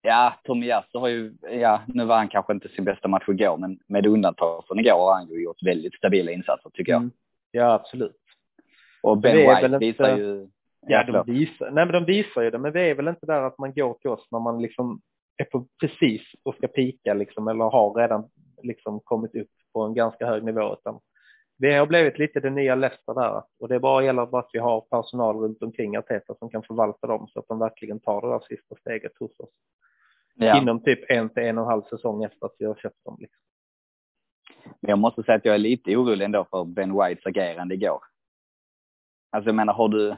[0.02, 3.56] ja, Tommy Yasu har ju, ja, nu var han kanske inte sin bästa match igår,
[3.56, 7.00] men med undantag från igår har han ju gjort väldigt stabila insatser, tycker jag.
[7.00, 7.10] Mm.
[7.50, 8.16] Ja, absolut.
[9.02, 10.48] Och Ben White väl visar inte- ju...
[10.88, 13.42] Ja, de visar, nej, men de visar ju det, men det är väl inte där
[13.42, 15.00] att man går till oss när man liksom
[15.36, 18.28] är på precis och ska pika liksom, eller har redan
[18.62, 20.72] liksom kommit upp på en ganska hög nivå.
[20.72, 21.00] Utan
[21.58, 24.58] vi har blivit lite det nya Leicester där och det bara gäller bara att vi
[24.58, 28.28] har personal runt omkring Arteta som kan förvalta dem så att de verkligen tar det
[28.28, 29.50] där sista steget hos oss.
[30.34, 30.60] Ja.
[30.62, 33.16] Inom typ en till en och en halv säsong efter att vi har köpt dem.
[33.20, 33.40] Liksom.
[34.80, 38.00] Men jag måste säga att jag är lite orolig ändå för Ben Whites agerande igår.
[39.30, 40.16] Alltså jag menar, har du...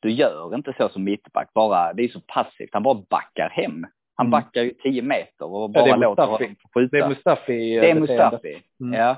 [0.00, 2.70] Du gör inte så som mittback, bara, det är så passivt.
[2.72, 3.86] Han bara backar hem.
[4.14, 4.30] Han Mm.
[4.30, 6.96] backar ju 10 meter och Ja, bara är låter honom skjuta.
[6.96, 7.80] Det är Mustafi.
[7.80, 8.00] Det är eh.
[8.00, 8.62] Mustafi.
[8.80, 9.00] Mm.
[9.00, 9.16] Ja.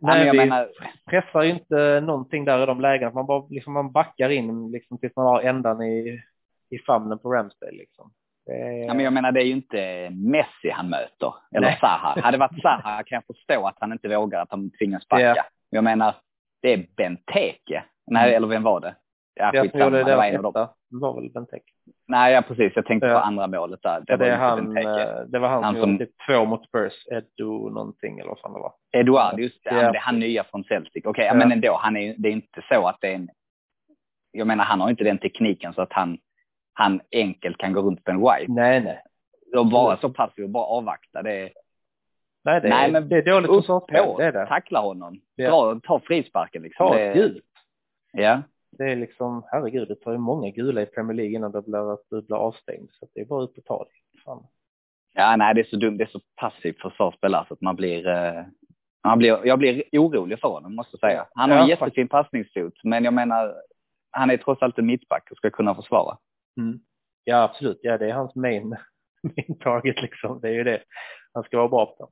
[0.00, 0.68] Nej, men jag vi menar,
[1.10, 3.10] pressar ju inte någonting där i de lägena.
[3.10, 6.22] Man bara liksom, man backar in liksom tills man har ändan i,
[6.70, 8.12] i famnen på Ramsdale liksom.
[8.86, 11.78] Ja, men jag menar, det är ju inte Messi han möter, eller Nej.
[11.80, 12.20] Zaha.
[12.20, 15.22] Hade det varit Zaha kan jag förstå att han inte vågar, att han tvingas backa.
[15.22, 15.46] Yeah.
[15.70, 16.14] Jag menar,
[16.62, 17.84] det är Benteke.
[18.06, 18.36] Nej, mm.
[18.36, 18.94] eller vem var det?
[19.38, 20.68] Ja, jag som gjorde det, det var en av dem.
[20.88, 21.72] var väl Benteke.
[22.08, 22.72] Nej, ja, precis.
[22.74, 23.20] Jag tänkte ja.
[23.20, 24.00] på andra målet där.
[24.00, 26.44] Det, ja, det, var han, eh, det var han, han som, som gjorde typ två
[26.44, 26.92] mot Spurs.
[27.10, 28.72] Edu någonting eller vad fan det var.
[28.92, 29.74] Eduard, just det.
[29.74, 29.92] Ja.
[29.92, 31.04] det han nya från Celtic.
[31.04, 31.34] Okej, okay, ja.
[31.34, 33.28] men ändå, han är, det är inte så att det är en...
[34.30, 36.18] Jag menar, han har inte den tekniken så att han,
[36.72, 38.52] han enkelt kan gå runt på en wipe.
[38.52, 39.02] Nej, nej.
[39.56, 41.22] Och vara så passiv och bara avvakta.
[41.22, 41.50] Det är,
[42.44, 44.14] Nej, det, Nej, men det är dåligt försvarsspel.
[44.18, 44.46] Det är det.
[44.46, 45.20] Tackla honom.
[45.34, 45.50] Ja.
[45.50, 46.88] Dra, ta frisparken liksom.
[46.88, 47.14] Ta det...
[47.14, 47.44] gult.
[48.12, 48.42] Ja.
[48.78, 51.92] Det är liksom, herregud, det tar ju många gula i Premier League innan det blir
[51.92, 52.90] att du blir avstängd.
[52.92, 54.20] Så det är bara ut och ta det.
[54.24, 54.46] Fan.
[55.14, 55.96] Ja, nej, det är så dumt.
[55.96, 58.44] Det är så passivt försvarsspel så att man blir, eh,
[59.04, 61.26] man blir, jag blir orolig för honom måste jag säga.
[61.34, 63.54] Han har ja, en jättefin passningsfot, men jag menar,
[64.10, 66.18] han är trots allt en mittback och ska kunna försvara.
[66.60, 66.80] Mm.
[67.24, 67.78] Ja, absolut.
[67.82, 68.68] Ja, det är hans main,
[69.22, 70.40] main target liksom.
[70.40, 70.82] Det är ju det
[71.32, 72.10] han ska vara bra på.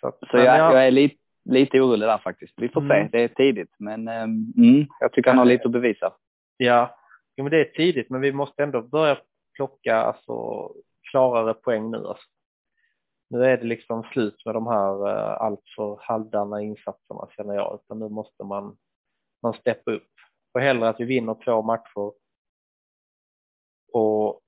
[0.00, 2.54] Så, så jag, jag, jag är lite, lite orolig där faktiskt.
[2.56, 3.08] Vi får mm.
[3.08, 3.74] se, det är tidigt.
[3.78, 6.12] Men ehm, mm, jag tycker han har lite att bevisa.
[6.56, 6.96] Ja,
[7.36, 9.18] jo, men det är tidigt, men vi måste ändå börja
[9.56, 10.68] plocka alltså,
[11.10, 11.96] klarare poäng nu.
[11.96, 12.26] Alltså.
[13.30, 17.98] Nu är det liksom slut med de här uh, alltför halvdana insatserna känner jag, utan
[17.98, 18.76] nu måste man,
[19.42, 20.10] man steppa upp.
[20.54, 22.12] Och hellre att vi vinner två matcher
[23.92, 24.40] och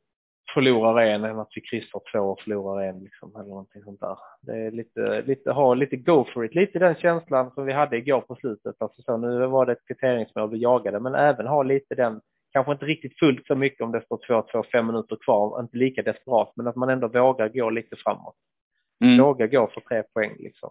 [0.56, 4.18] förlorar en än att vi kryssar två och förlorar en liksom, eller någonting sånt där.
[4.40, 7.96] Det är lite, lite, ha lite go for it, lite den känslan som vi hade
[7.96, 8.76] igår på slutet.
[8.78, 12.20] Alltså så, nu var det ett kvitteringsmål vi jagade, men även ha lite den,
[12.52, 14.18] kanske inte riktigt fullt så mycket om det står
[14.52, 18.36] 2-2, fem minuter kvar, inte lika desperat, men att man ändå vågar gå lite framåt.
[19.04, 19.24] Mm.
[19.24, 20.70] Våga gå för tre poäng liksom.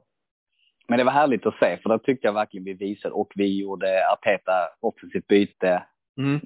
[0.88, 3.60] Men det var härligt att se, för då tyckte jag verkligen vi visade och vi
[3.60, 5.84] gjorde Arteta offensivt byte.
[6.18, 6.40] Mm.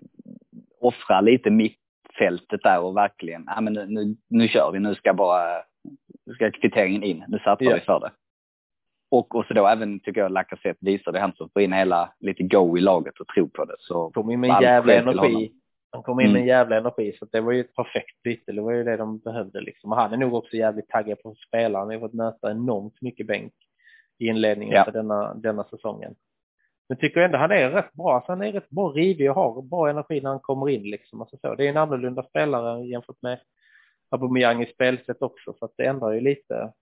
[0.82, 1.79] Offra lite mitt
[2.20, 5.64] fältet där och verkligen, ja men nu, nu, nu kör vi, nu ska bara,
[6.26, 7.76] nu ska kvitteringen in, nu satsar yeah.
[7.76, 8.12] vi för det.
[9.12, 12.44] Och, och så då även tycker jag Lacazette visade han som får in hela, lite
[12.44, 13.76] go i laget och tro på det.
[13.80, 15.52] Så kom in med en jävla energi.
[15.92, 16.48] Han kom in med en mm.
[16.48, 18.52] jävla energi så det var ju ett perfekt byte.
[18.52, 19.92] Det var ju det de behövde liksom.
[19.92, 21.80] Och han är nog också jävligt taggad på att spela.
[21.80, 23.54] Han har fått möta enormt mycket bänk
[24.20, 24.86] i inledningen ja.
[24.86, 26.16] för denna, denna säsongen.
[26.90, 28.16] Men tycker ändå han är rätt bra.
[28.16, 31.22] Alltså han är rätt bra rivig och har bra energi när han kommer in liksom.
[31.22, 31.56] Alltså så.
[31.56, 33.40] Det är en annorlunda spelare jämfört med
[34.10, 36.74] Aubameyang i spelsätt också så att det ändrar ju lite.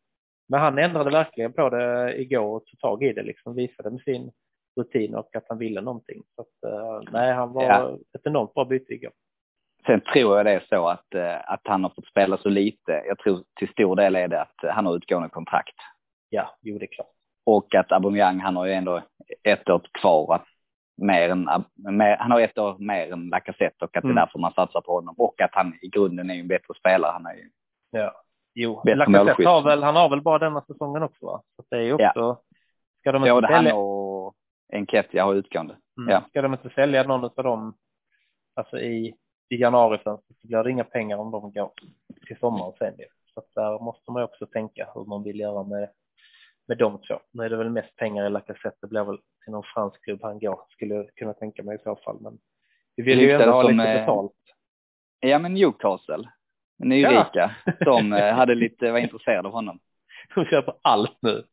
[0.50, 3.56] Men han ändrade verkligen på det igår och tog tag i det liksom.
[3.56, 4.32] Visade med sin
[4.80, 6.24] rutin och att han ville någonting.
[6.36, 7.98] Så att, uh, nej, han var ja.
[8.18, 9.12] ett enormt bra byte igår.
[9.86, 13.04] Sen tror jag det är så att, uh, att han har fått spela så lite.
[13.08, 15.76] Jag tror till stor del är det att han har utgående kontrakt.
[16.30, 17.12] Ja, jo det är klart.
[17.46, 19.02] Och att Aubameyang, han har ju ändå
[19.44, 20.46] ett år kvar att
[20.98, 24.16] mer än, mer, han har ett år mer än Lacazette och att det är mm.
[24.16, 25.16] därför man satsar på honom.
[25.18, 27.12] Och att han i grunden är en bättre spelare.
[27.12, 27.50] Han är ju
[27.92, 28.24] ja.
[28.54, 31.42] Jo, Lacazette har väl, han har väl bara denna säsongen också va?
[31.56, 32.42] Så det är också, ja.
[33.00, 33.72] ska de inte Både sälja...
[33.72, 34.36] han och
[34.74, 35.78] Enketia har utgående.
[35.98, 36.10] Mm.
[36.10, 36.24] Ja.
[36.30, 37.74] Ska de inte sälja någon av dem,
[38.56, 39.16] alltså i,
[39.50, 41.72] i januari så blir det inga pengar om de går
[42.28, 42.94] till sommaren sen
[43.34, 45.90] Så att där måste man ju också tänka hur man vill göra med
[46.68, 47.20] med de två.
[47.32, 50.20] Nu är det väl mest pengar i Lacazette, det blir väl till någon fransk klubb
[50.22, 52.18] han går, skulle jag kunna tänka mig i så fall.
[52.22, 52.38] Men
[52.96, 54.00] vi vill ju ändå ha lite är...
[54.00, 54.34] betalt.
[55.20, 56.30] Ja, men Newcastle,
[56.80, 57.74] nyrika, ja.
[57.80, 59.80] de eh, hade lite, var intresserade av honom.
[60.36, 61.44] De köper allt nu.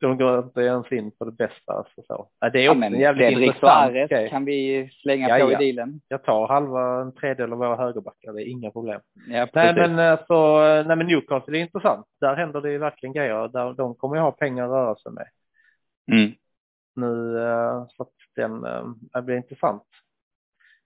[0.00, 1.72] De går inte ens in på det bästa.
[1.72, 2.28] Alltså så.
[2.40, 4.28] Ja, det är också ja, en jävligt Fredrik intressant grej.
[4.30, 5.62] kan vi slänga ja, på ja.
[5.62, 6.00] i dealen.
[6.08, 9.00] Jag tar halva, en tredjedel av våra högerbackar, det är inga problem.
[9.28, 12.06] Ja, nej, men alltså, nej, men Newcastle är intressant.
[12.20, 13.48] Där händer det ju verkligen grejer.
[13.48, 15.28] Där, de kommer ju ha pengar att röra sig med.
[16.12, 16.32] Mm.
[16.96, 18.60] Nu, eh, så att den,
[19.12, 19.82] det blir intressant.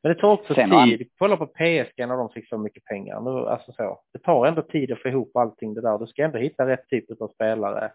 [0.03, 1.01] Men det tar också Sen tid.
[1.01, 1.09] Han...
[1.19, 3.21] Kolla på PSG när de fick så mycket pengar.
[3.21, 4.01] Nu, alltså så.
[4.13, 5.99] Det tar ändå tid att få ihop allting det där.
[5.99, 7.93] Du ska ändå hitta rätt typ av spelare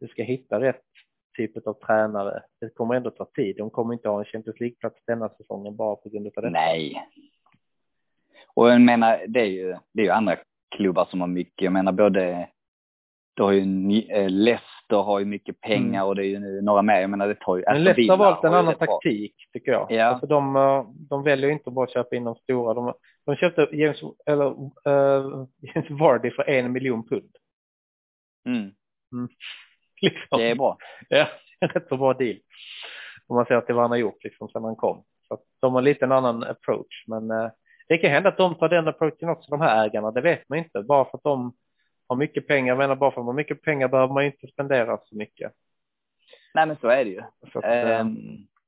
[0.00, 0.82] du ska hitta rätt
[1.36, 2.42] typ av tränare.
[2.60, 3.56] Det kommer ändå ta tid.
[3.56, 6.50] De kommer inte ha en Champions League-plats denna säsongen bara på grund av det.
[6.50, 7.02] Nej.
[8.54, 10.36] Och jag menar, det är ju, det är ju andra
[10.76, 11.62] klubbar som har mycket.
[11.62, 12.48] Jag menar både,
[13.34, 13.60] du har ju
[14.08, 16.08] äh, Leicester har ju mycket pengar mm.
[16.08, 17.00] och det är ju några mer.
[17.00, 17.64] Jag menar det tar ju.
[17.66, 19.86] Men Leicester har valt en annan taktik tycker jag.
[19.90, 20.04] Ja.
[20.04, 22.74] Alltså de, eh, de väljer inte bara att köpa in de stora.
[22.74, 22.94] De,
[23.26, 24.46] de köpte James, eller,
[24.88, 27.36] uh, James Vardy för en miljon pund.
[28.46, 28.72] Mm.
[29.12, 29.28] Mm.
[30.02, 30.38] Liksom.
[30.38, 30.78] Det är bra.
[31.08, 31.28] Ja,
[31.60, 32.36] rätt så bra deal.
[33.26, 35.04] Om man ser till vad han har gjort liksom sedan han kom.
[35.28, 37.04] Så de har lite en annan approach.
[37.06, 37.50] Men eh,
[37.88, 40.10] det kan hända att de tar den approachen också, de här ägarna.
[40.10, 40.82] Det vet man inte.
[40.82, 41.52] Bara för att de
[42.08, 44.46] har mycket pengar, jag menar bara för att man har mycket pengar behöver man inte
[44.46, 45.52] spendera så mycket.
[46.54, 47.20] Nej, men så är det ju.
[47.54, 48.16] Att, ehm,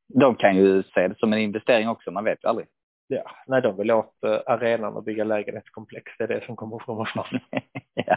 [0.09, 2.67] de kan ju se det som en investering också, man vet ju aldrig.
[3.07, 6.13] Ja, nej, de vill åt uh, arenan och bygga lägenhetskomplex.
[6.19, 7.41] Det är det som kommer fram fram.
[7.95, 8.17] ja.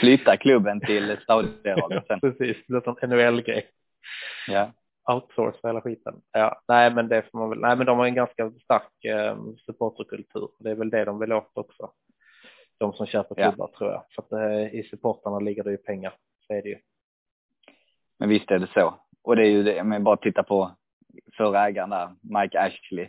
[0.00, 2.20] Flytta klubben till Saudiarabien sen.
[2.20, 3.66] Precis, det är en NHL-grej.
[4.48, 4.72] Ja.
[5.12, 6.14] Outsourca hela skiten.
[6.32, 7.58] Ja, nej, men det får man väl.
[7.58, 10.48] Nej, men de har en ganska stark eh, supporterkultur.
[10.58, 11.92] Det är väl det de vill åt också.
[12.78, 13.78] De som köper klubbar ja.
[13.78, 14.04] tror jag.
[14.14, 16.14] För att eh, i supportarna ligger det ju pengar.
[16.46, 16.78] Så är det ju.
[18.18, 18.94] Men visst är det så.
[19.22, 20.76] Och det är ju det, men bara titta på
[21.36, 23.08] förra ägaren där, Mike Ashley.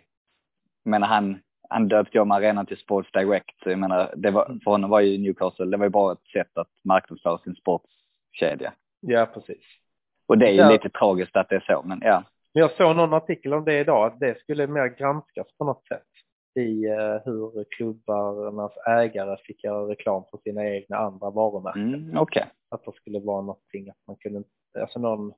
[0.85, 1.39] Menar han,
[1.69, 3.55] han döpte om arenan till Sports Direct.
[3.65, 6.57] Jag menar, det var, för honom var ju Newcastle, det var ju bara ett sätt
[6.57, 8.73] att marknadsföra sin sportskedja.
[8.99, 9.63] Ja, precis.
[10.27, 10.71] Och det är ju ja.
[10.71, 12.23] lite tragiskt att det är så, men ja.
[12.53, 15.87] Men jag såg någon artikel om det idag, att det skulle mer granskas på något
[15.87, 16.03] sätt
[16.55, 21.93] i uh, hur klubbarnas ägare fick göra reklam för sina egna andra varumärken.
[21.93, 22.43] Mm, okay.
[22.69, 24.43] Att det skulle vara någonting att man kunde,
[24.81, 25.33] alltså någon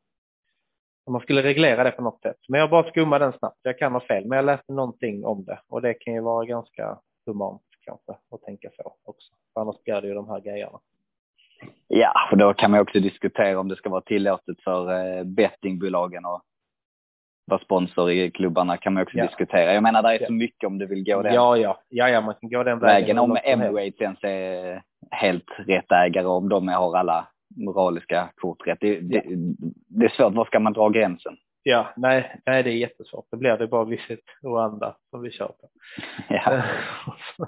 [1.05, 2.37] om man skulle reglera det på något sätt.
[2.47, 3.59] Men jag bara skummade den snabbt.
[3.61, 6.45] Jag kan ha fel, men jag läste någonting om det och det kan ju vara
[6.45, 9.33] ganska humant kanske att tänka så också.
[9.53, 10.79] För annars blir det ju de här grejerna.
[11.87, 16.25] Ja, och då kan man också diskutera om det ska vara tillåtet för eh, bettingbolagen
[16.25, 16.41] och
[17.45, 19.25] vara sponsor i klubbarna kan man också ja.
[19.25, 19.73] diskutera.
[19.73, 22.21] Jag menar, det är så mycket om du vill gå den ja, ja, ja, ja
[22.21, 23.01] man kan gå den vägen.
[23.01, 24.81] vägen om Emirates ens är
[25.11, 28.77] helt rätt ägare, om de har alla moraliska kort rätt.
[28.81, 29.23] Det, det,
[29.87, 31.37] det, är svårt, var ska man dra gränsen?
[31.63, 33.25] Ja, nej, nej det är jättesvårt.
[33.31, 35.69] Det blir det bara Visit Rwanda som vi kör på.
[36.29, 36.63] Ja.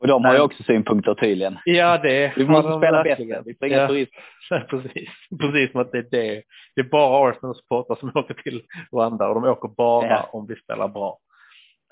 [0.00, 1.58] Och de har ju också synpunkter tydligen.
[1.64, 3.42] Ja, det Vi måste spela bättre.
[3.44, 4.66] Vi får inga ja, turister.
[4.70, 5.08] Precis.
[5.40, 6.42] Precis som att det är det.
[6.74, 8.62] Det är bara Arsenal-supportrar som åker till
[8.92, 10.28] Rwanda och de åker bara ja.
[10.32, 11.18] om vi spelar bra.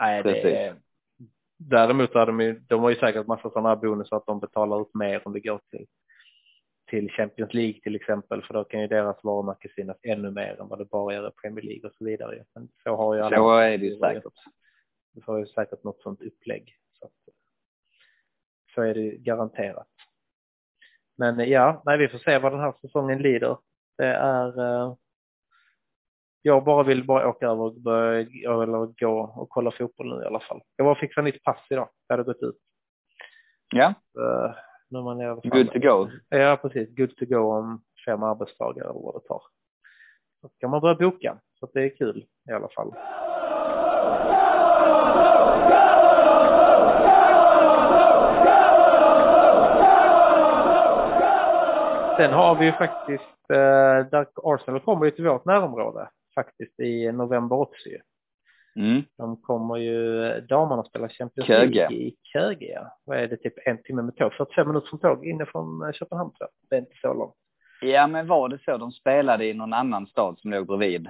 [0.01, 0.43] Nej, Precis.
[0.43, 0.75] det är...
[1.59, 4.81] Däremot har de ju, de har ju säkert massa sådana här bonusar att de betalar
[4.81, 5.87] ut mer om det går till
[6.87, 10.69] till Champions League till exempel, för då kan ju deras varumärke synas ännu mer än
[10.69, 12.45] vad det bara gör i Premier League och så vidare.
[12.55, 13.37] Men så har ju alla.
[13.37, 14.33] Så är det ju säkert.
[15.13, 16.77] Du får ju säkert något sånt upplägg.
[16.93, 17.13] Så, att,
[18.75, 19.89] så är det garanterat.
[21.17, 23.57] Men ja, nej, vi får se vad den här säsongen lider.
[23.99, 24.95] Det är eh,
[26.43, 28.21] jag bara vill bara åka över och börja,
[28.63, 30.63] eller gå och kolla fotboll nu i alla fall.
[30.77, 31.89] Jag var fixa nytt pass idag.
[32.07, 32.57] Jag hade gått ut.
[33.75, 33.95] Ja.
[34.19, 34.55] Uh,
[34.89, 36.09] när man är Good to go.
[36.29, 36.97] Ja, precis.
[36.97, 39.43] Good to go om fem arbetsdagar eller vad det tar.
[40.41, 41.39] Så kan man börja boka.
[41.61, 42.95] Så det är kul i alla fall.
[52.17, 57.13] Sen har vi ju faktiskt, eh, där Arsenal kommer ju till vårt närområde faktiskt i
[57.13, 57.89] november också.
[58.77, 59.03] Mm.
[59.19, 61.49] De kommer ju, damerna spelar Champions.
[61.49, 62.73] League i Köge.
[62.75, 62.99] Ja.
[63.05, 64.33] Vad är det, typ en timme med tåg?
[64.33, 67.35] 45 minuter från tåg inifrån eh, Köpenhamn tror Det är inte så långt.
[67.81, 68.77] Ja, men var det så?
[68.77, 71.09] De spelade i någon annan stad som låg bredvid.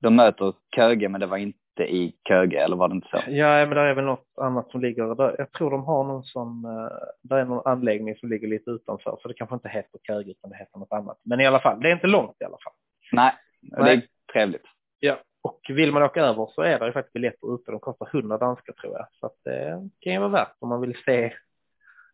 [0.00, 3.16] De möter Köge, men det var inte i Köge, eller var det inte så?
[3.16, 5.34] Ja, men det är väl något annat som ligger där.
[5.38, 6.88] Jag tror de har någon sån, uh,
[7.22, 10.50] det är någon anläggning som ligger lite utanför, så det kanske inte heter Köge, utan
[10.50, 11.18] det heter något annat.
[11.22, 12.72] Men i alla fall, det är inte långt i alla fall.
[13.12, 13.32] Nej,
[13.78, 14.02] och det är
[14.32, 14.66] trevligt.
[14.98, 17.70] Ja, och vill man åka över så är det ju faktiskt biljetter ute.
[17.70, 19.06] De kostar 100 danska tror jag.
[19.20, 21.32] Så att det kan ju vara värt om man vill se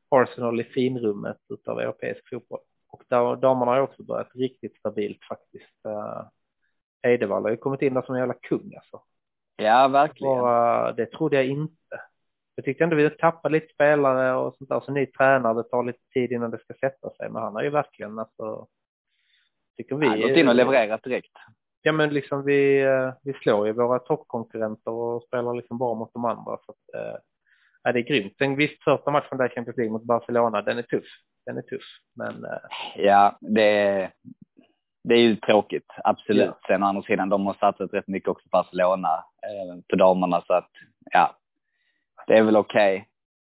[0.08, 2.60] Arsenal i finrummet utav europeisk fotboll.
[2.88, 5.86] Och där, damerna har också börjat riktigt stabilt faktiskt.
[5.86, 6.22] Uh,
[7.02, 9.02] Eidevall har ju kommit in där som en jävla kung alltså.
[9.56, 10.38] Ja, verkligen.
[10.38, 12.00] Bara, det trodde jag inte.
[12.54, 14.80] Jag tyckte ändå vi tappade lite spelare och sånt där.
[14.80, 17.30] Så ny tränare, det tar lite tid innan det ska sätta sig.
[17.30, 18.66] Men han har ju verkligen alltså.
[19.76, 20.06] Tycker vi.
[20.06, 21.32] Han har gått in och levererat direkt
[21.82, 26.12] ja men liksom vi, eh, vi slår ju våra toppkonkurrenter och spelar liksom bra mot
[26.12, 26.58] de andra.
[26.66, 27.18] Så att, eh,
[27.82, 28.34] ja, det är grymt.
[28.38, 31.06] Sen visst, första matchen där i Champions League mot Barcelona, den är tuff.
[31.46, 31.84] Den är tuff,
[32.16, 32.44] men.
[32.44, 34.10] Eh, ja, det är,
[35.04, 36.46] det är ju tråkigt, absolut.
[36.46, 36.58] Ja.
[36.66, 40.42] Sen å andra sidan, de har satsat rätt mycket också på Barcelona eh, på damerna,
[40.46, 40.70] så att
[41.10, 41.36] ja,
[42.26, 42.96] det är väl okej.
[42.96, 43.06] Okay.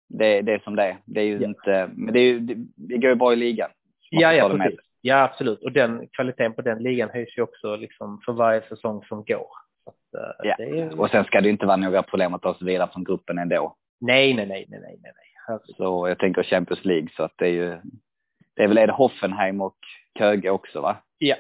[0.09, 0.99] Det, det är som det är.
[1.05, 1.49] Det är ju ja.
[1.49, 3.71] inte, men det, är ju, det, det går ju bra i ligan.
[4.11, 4.81] Ja, ja, precis.
[5.01, 5.63] Ja, absolut.
[5.63, 9.49] Och den kvaliteten på den ligan höjs ju också liksom för varje säsong som går.
[9.87, 10.55] Att, uh, ja.
[10.65, 11.01] Är...
[11.01, 13.77] Och sen ska det inte vara några problem att ta sig vidare från gruppen ändå.
[14.01, 15.15] Nej, nej, nej, nej, nej, nej.
[15.47, 15.77] Herregud.
[15.77, 17.81] Så jag tänker Champions League, så att det är ju,
[18.57, 19.79] det är väl är det Hoffenheim och
[20.19, 20.97] Köge också, va?
[21.19, 21.37] Ja.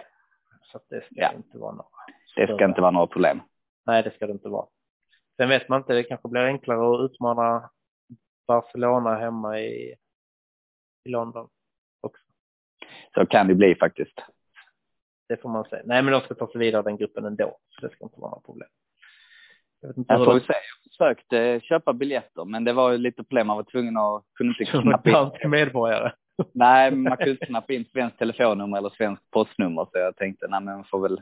[0.63, 1.33] Så att det ska ja.
[1.33, 1.89] inte vara några.
[2.37, 3.41] Det ska inte vara några problem.
[3.87, 4.67] Nej, det ska det inte vara.
[5.37, 7.71] Sen vet man inte, det kanske blir enklare att utmana
[8.47, 9.95] Barcelona hemma i,
[11.05, 11.49] i London
[13.15, 14.21] så kan det bli faktiskt.
[15.29, 15.83] Det får man säga.
[15.85, 18.31] Nej, men de ska ta sig vidare den gruppen ändå, så det ska inte vara
[18.31, 18.69] några problem.
[19.81, 20.41] Jag, jag får de...
[20.41, 23.47] säga, jag försökte köpa biljetter, men det var ju lite problem.
[23.47, 25.51] Man var tvungen att, kunde inte knappa in.
[25.51, 26.13] medborgare.
[26.53, 30.61] Nej, man kunde inte knappa in svenskt telefonnummer eller svenskt postnummer, så jag tänkte, nej
[30.61, 31.21] men man får väl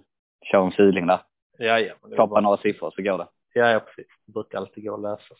[0.51, 1.20] köra en feeling där.
[1.59, 1.95] Ja, ja.
[2.12, 3.28] Skapa några siffror så går det.
[3.53, 4.07] Ja, ja precis.
[4.26, 5.34] Det brukar alltid gå att lösa.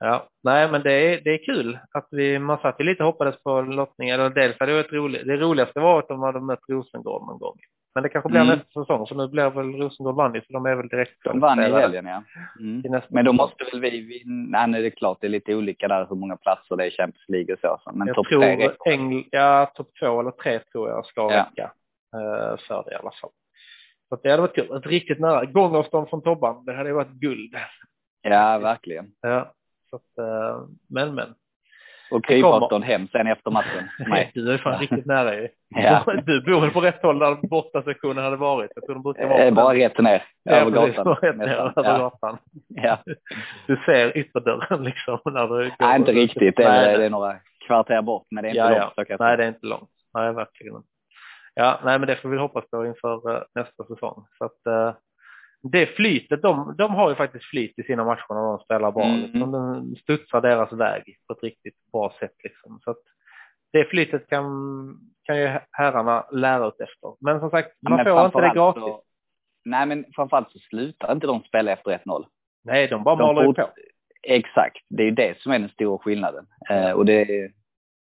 [0.00, 3.42] Ja, nej men det är, det är kul att vi, man satt ju lite hoppades
[3.42, 6.68] på lottning, eller dels hade det varit roligt, det roligaste var att de hade mött
[6.68, 7.56] Rosengård någon gång.
[7.94, 8.58] Men det kanske blir mm.
[8.58, 11.60] nästa säsong, för nu blir väl Rosengård vann så de är väl direkt De vann
[11.60, 12.22] i helgen ja.
[12.60, 13.02] Mm.
[13.08, 16.06] Men då måste väl vi vinna, nej det är klart det är lite olika där
[16.08, 17.92] hur många platser det är i Champions League och så.
[17.92, 18.70] Men topp tre.
[18.84, 21.46] Engl, ja, topp två eller tre tror jag ska ja.
[21.46, 21.72] räcka
[22.16, 23.30] uh, för det i alla fall.
[24.08, 24.76] Så det hade varit kul.
[24.76, 27.54] Ett riktigt nära gångavstånd från Tobban, det hade varit guld.
[28.22, 29.06] Ja, verkligen.
[29.20, 29.52] Ja,
[29.90, 31.34] så att, uh, men men.
[32.10, 33.88] Och krypavstånd hem sen efter matchen.
[34.08, 34.30] Nej.
[34.34, 35.48] Du är fan riktigt nära ju.
[35.68, 36.04] Ja.
[36.26, 38.70] Du bor väl på rätt håll där bortasektionen hade varit?
[38.74, 39.44] Jag tror de brukar vara.
[39.44, 41.16] Eh, bara rätt ner, över gatan.
[41.22, 42.38] Rätt ner över gatan.
[42.68, 42.98] Ja.
[43.66, 45.74] Du ser ytterdörren liksom när du går.
[45.78, 46.56] Nej, inte riktigt.
[46.56, 47.36] Det är, det är några
[47.66, 49.08] kvarter bort, men det är inte ja, långt.
[49.08, 49.16] Ja.
[49.18, 49.90] Nej, det är inte långt.
[50.14, 50.88] Nej, verkligen inte.
[51.54, 54.26] Ja, nej, men det får vi hoppas på inför uh, nästa säsong.
[54.38, 54.96] Så att,
[55.62, 59.04] det flytet, de, de har ju faktiskt flyt i sina matcher när de spelar bra.
[59.04, 59.20] Mm.
[59.20, 59.52] Liksom.
[59.52, 62.34] De studsar deras väg på ett riktigt bra sätt.
[62.44, 62.80] Liksom.
[62.84, 63.02] Så att
[63.72, 64.44] det flytet kan,
[65.24, 67.14] kan ju herrarna lära ut efter.
[67.20, 68.82] Men som sagt, man får inte det gratis.
[68.82, 69.02] Så,
[69.64, 72.26] nej, men framförallt så slutar inte de spela efter 1-0.
[72.64, 73.68] Nej, de bara maler ju på.
[74.22, 76.46] Exakt, det är ju det som är den stora skillnaden.
[76.70, 77.50] Eh, och det är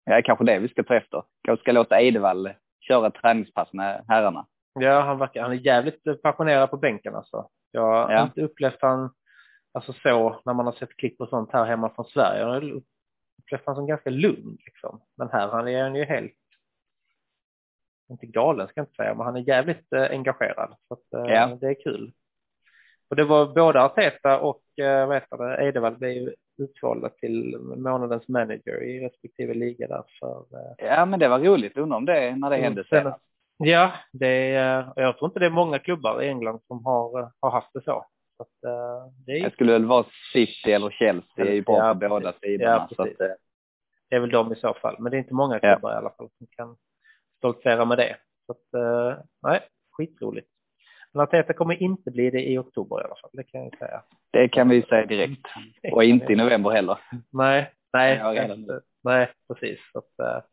[0.05, 1.23] ja, kanske det vi ska ta efter.
[1.43, 2.49] Kanske ska låta Eidevall
[2.87, 4.45] köra träningspass med herrarna.
[4.73, 7.49] Ja, han verkar, han är jävligt passionerad på bänken alltså.
[7.71, 8.23] Jag har ja.
[8.23, 9.13] inte upplevt han,
[9.71, 12.41] alltså så, när man har sett klipp och sånt här hemma från Sverige.
[12.41, 12.81] Jag har
[13.37, 15.01] upplevt han som ganska lugn liksom.
[15.17, 16.33] Men här han är han ju helt,
[18.09, 20.75] inte galen ska jag inte säga, men han är jävligt eh, engagerad.
[20.87, 21.57] Så att, eh, ja.
[21.61, 22.11] det är kul.
[23.09, 27.57] Och det var både Arteta och eh, vad heter det, Edevall blev ju utvalda till
[27.59, 30.45] månadens manager i respektive liga där för.
[30.53, 31.77] Eh, ja, men det var roligt.
[31.77, 33.28] Undrar om det när det hände senast.
[33.63, 37.51] Ja, det är, jag tror inte det är många klubbar i England som har, har
[37.51, 38.05] haft det så.
[38.37, 39.43] så att, eh, det, är...
[39.43, 42.71] det skulle väl vara City eller Chelsea, det är ju bra ja, på båda sidorna.
[42.71, 43.35] Ja, så att, eh,
[44.09, 45.93] det är väl de i så fall, men det är inte många klubbar ja.
[45.93, 46.77] i alla fall som kan
[47.37, 48.15] stoltsera med det.
[48.45, 49.59] Så att, eh, nej,
[49.91, 50.47] skitroligt.
[51.13, 54.03] Men Arteta kommer inte bli det i oktober i alla fall, det kan jag säga.
[54.31, 55.47] Det kan vi säga direkt.
[55.91, 56.97] Och inte i november heller.
[57.29, 58.21] Nej, nej,
[59.03, 59.79] nej, precis.
[59.91, 60.45] Så att,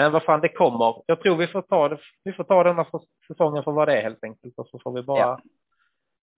[0.00, 1.02] men vad fan, det kommer.
[1.06, 2.86] Jag tror vi får ta, det, vi får ta denna
[3.26, 5.40] säsongen för vad det är helt enkelt och så får vi bara ja.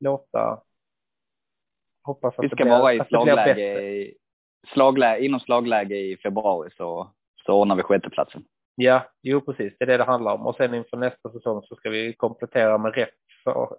[0.01, 0.63] låta
[2.05, 4.13] hoppas att vi ska vara i slagläge,
[4.73, 7.13] slagläge, inom slagläge i februari så,
[7.47, 8.45] så ordnar vi sjätteplatsen.
[8.75, 10.47] Ja, jo precis, det är det det handlar om.
[10.47, 13.15] Och sen inför nästa säsong så ska vi komplettera med rätt,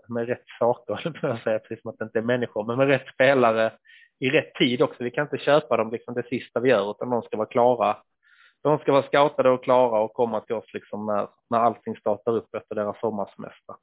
[0.08, 3.08] med rätt saker, jag säga, precis som att det inte är människor, men med rätt
[3.14, 3.74] spelare
[4.20, 5.04] i rätt tid också.
[5.04, 7.98] Vi kan inte köpa dem liksom det sista vi gör, utan de ska vara klara
[8.64, 12.32] de ska vara scoutade och klara och komma till oss liksom när, när allting startar
[12.32, 13.76] upp efter deras sommarsemester.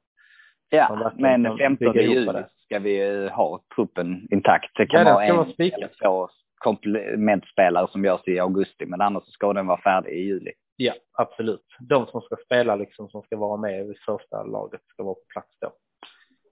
[0.69, 4.71] Ja, men 15 juli ska vi ha truppen intakt.
[4.75, 9.53] Det kan ja, vara en eller två komplementspelare som görs i augusti, men annars ska
[9.53, 10.51] den vara färdig i juli.
[10.75, 11.65] Ja, absolut.
[11.79, 15.25] De som ska spela liksom, som ska vara med i första laget ska vara på
[15.33, 15.71] plats då.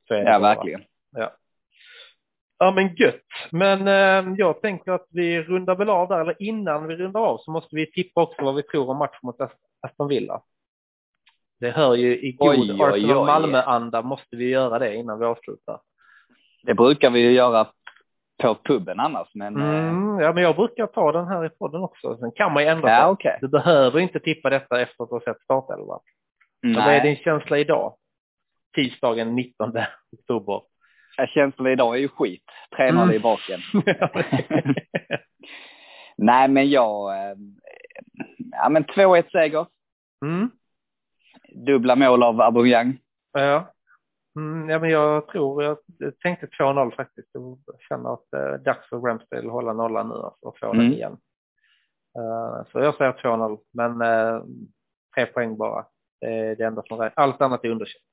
[0.07, 0.81] ja, verkligen.
[1.11, 1.31] Ja.
[2.61, 3.21] Ja men gött.
[3.51, 7.37] Men eh, jag tänker att vi rundar väl av där, eller innan vi rundar av
[7.37, 9.41] så måste vi tippa också vad vi tror om matchen mot
[9.81, 10.41] Aston Villa.
[11.59, 15.79] Det hör ju i god Arsenal Malmö-anda måste vi göra det innan vi avslutar.
[16.63, 17.67] Det brukar vi ju göra
[18.41, 19.57] på puben annars, men...
[19.57, 22.17] Eh, mm, ja, men jag brukar ta den här i podden också.
[22.17, 23.37] Sen kan man ju ändra ja, okay.
[23.41, 25.99] Du behöver inte tippa detta efter att ha sett startelvan.
[26.61, 27.95] Vad är din känsla idag?
[28.75, 29.73] Tisdagen 19
[30.11, 30.61] oktober
[31.27, 32.43] känslan idag är ju skit.
[32.75, 33.15] Tränare mm.
[33.15, 33.59] i baken.
[36.17, 37.13] Nej, men jag...
[37.13, 37.35] Eh,
[38.51, 39.65] ja, men 2-1 seger.
[40.25, 40.49] Mm.
[41.65, 42.97] Dubbla mål av Aubameyang.
[43.31, 43.73] Ja.
[44.35, 45.77] Mm, ja, men jag tror, jag
[46.23, 47.29] tänkte 2-0 faktiskt.
[47.33, 47.57] Jag
[47.89, 50.77] känner att det är dags för Ramsdale att hålla nollan nu alltså, och få mm.
[50.77, 51.17] den igen.
[52.19, 54.43] Uh, så jag säger 2-0, men uh,
[55.15, 55.85] tre poäng bara.
[56.21, 57.23] Det är det enda som räknas.
[57.23, 58.03] Allt annat är underkänt.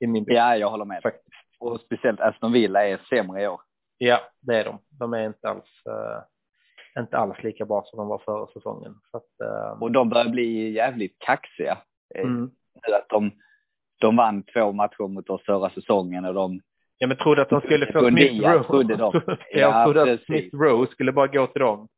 [0.00, 0.38] I min bild.
[0.38, 1.02] Ja, jag håller med.
[1.02, 1.41] Faktiskt.
[1.62, 3.60] Och speciellt Aston Villa är sämre i år.
[3.98, 4.78] Ja, det är de.
[4.98, 8.94] De är inte alls, uh, inte alls lika bra som de var förra säsongen.
[9.10, 11.78] Så att, uh, och de börjar bli jävligt kaxiga.
[12.14, 12.50] Eh, mm.
[12.92, 13.30] Att de,
[14.00, 16.60] de vann två matcher mot oss förra säsongen och de
[16.98, 18.64] Ja, men trodde att de skulle få Smith Rowe.
[18.64, 19.20] Trodde de.
[19.50, 21.88] jag trodde att Smith Rowe skulle bara gå till dem.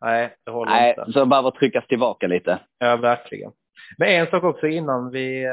[0.00, 1.12] Nej, det håller Nej, inte.
[1.12, 2.58] Så det behöver tryckas tillbaka lite.
[2.78, 3.52] Ja, verkligen.
[3.98, 5.46] Men en sak också innan vi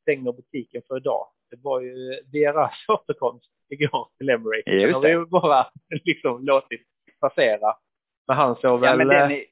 [0.00, 4.28] stänger butiken för idag det var ju deras återkomst igår till.
[4.66, 5.12] Just det.
[5.12, 5.66] har vi bara
[6.04, 6.82] liksom låtit
[7.20, 7.74] passera.
[8.26, 9.44] Men han såg väl, ja, är...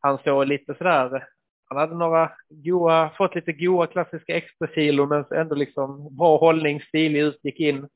[0.00, 1.28] han såg lite sådär,
[1.70, 6.80] han hade några goa, fått lite goa klassiska extra kilo men ändå liksom bra hållning,
[6.80, 7.88] stilig ut, gick in.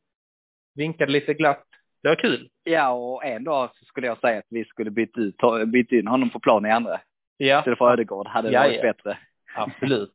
[0.74, 1.64] vinkade lite glatt.
[2.03, 2.49] Det var kul.
[2.64, 6.07] Ja, och en dag så skulle jag säga att vi skulle byta, ut, byta in
[6.07, 7.01] honom på plan i andra.
[7.37, 7.59] Ja.
[7.59, 9.18] Istället för Ödegård hade det varit bättre.
[9.57, 10.14] Absolut.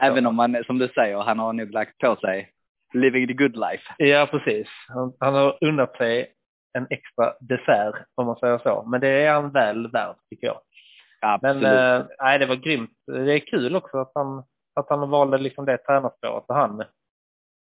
[0.00, 2.50] Även om man, som du säger, han har nog lagt på sig
[2.94, 3.94] living the good life.
[3.98, 4.68] Ja, precis.
[4.88, 6.32] Han, han har unnat sig
[6.78, 8.84] en extra dessert, om man säger så.
[8.86, 10.60] Men det är han väl värd, tycker jag.
[11.20, 11.62] Absolut.
[11.62, 12.90] Men eh, nej, det var grymt.
[13.06, 14.44] Det är kul också att han,
[14.80, 16.44] att han valde liksom det tränarspåret.
[16.48, 16.84] Och han,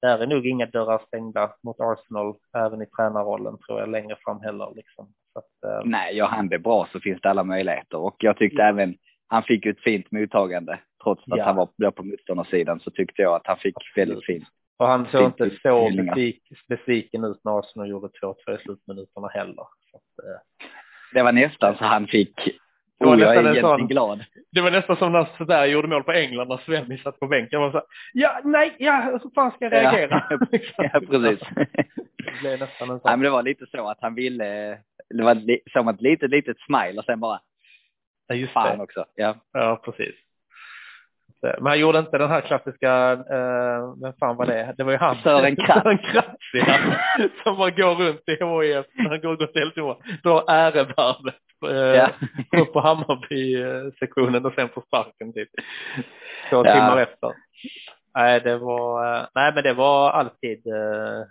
[0.03, 4.41] där är nog inga dörrar stängda mot Arsenal, även i tränarrollen tror jag, längre fram
[4.41, 4.73] heller.
[4.75, 5.13] Liksom.
[5.35, 5.81] Att, eh...
[5.85, 7.99] Nej, gör han det bra så finns det alla möjligheter.
[7.99, 8.69] Och jag tyckte ja.
[8.69, 8.95] även,
[9.31, 10.79] han fick ju ett fint mottagande.
[11.03, 11.45] Trots att ja.
[11.45, 14.45] han var på motståndarsidan så tyckte jag att han fick väldigt fint.
[14.77, 19.63] Och han såg inte så besvik, besviken ut när Arsenal gjorde 2-2 i slutminuterna heller.
[19.93, 20.67] Att, eh...
[21.15, 22.61] Det var nästan så han fick
[22.99, 24.25] det var, oh, jag är sån, glad.
[24.53, 27.61] det var nästan som när Sverige gjorde mål på England när Svenny satt på bänken.
[27.61, 30.27] Var så här, ja, nej, ja, så fan ska jag reagera?
[30.31, 30.39] Ja,
[30.77, 31.49] ja precis.
[32.17, 33.11] det blev nästan en sån.
[33.11, 34.79] Ja, men det var lite så att han ville,
[35.09, 37.41] det var som ett litet, litet smile och sen bara,
[38.31, 38.85] ja, just fan det.
[38.85, 39.05] också.
[39.15, 39.35] Ja.
[39.53, 40.15] ja, precis.
[41.43, 44.75] Men han gjorde inte den här klassiska, uh, vem fan var det?
[44.77, 45.17] Det var ju han.
[45.23, 45.83] Sören Kratz.
[45.83, 46.79] Sören Kratz, ja.
[47.45, 51.35] som bara går runt i HIF, han går runt helt oa, drar ärevarvet
[51.67, 52.11] uh, ja.
[52.61, 55.49] upp på Hammarby-sektionen och sen får sparken typ.
[56.51, 56.73] Två ja.
[56.73, 57.33] timmar efter.
[58.15, 61.25] Nej, det var, uh, nej men det var alltid uh,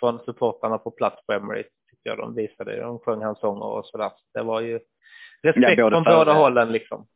[0.00, 2.80] från supportarna på plats på Emirates, tycker jag de visade.
[2.80, 4.10] De sjöng hans sånger och sådär.
[4.34, 4.80] Det var ju
[5.44, 7.06] respekt ja, från båda hållen liksom.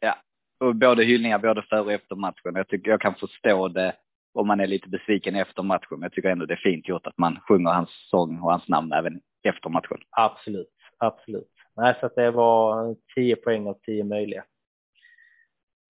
[0.00, 0.16] Ja,
[0.60, 2.54] och både hyllningar både före och efter matchen.
[2.54, 3.92] Jag tycker jag kan förstå det
[4.34, 5.88] om man är lite besviken efter matchen.
[5.90, 8.68] Men jag tycker ändå det är fint gjort att man sjunger hans sång och hans
[8.68, 9.98] namn även efter matchen.
[10.10, 11.50] Absolut, absolut.
[11.76, 14.44] Nej, så att det var 10 poäng av 10 möjliga.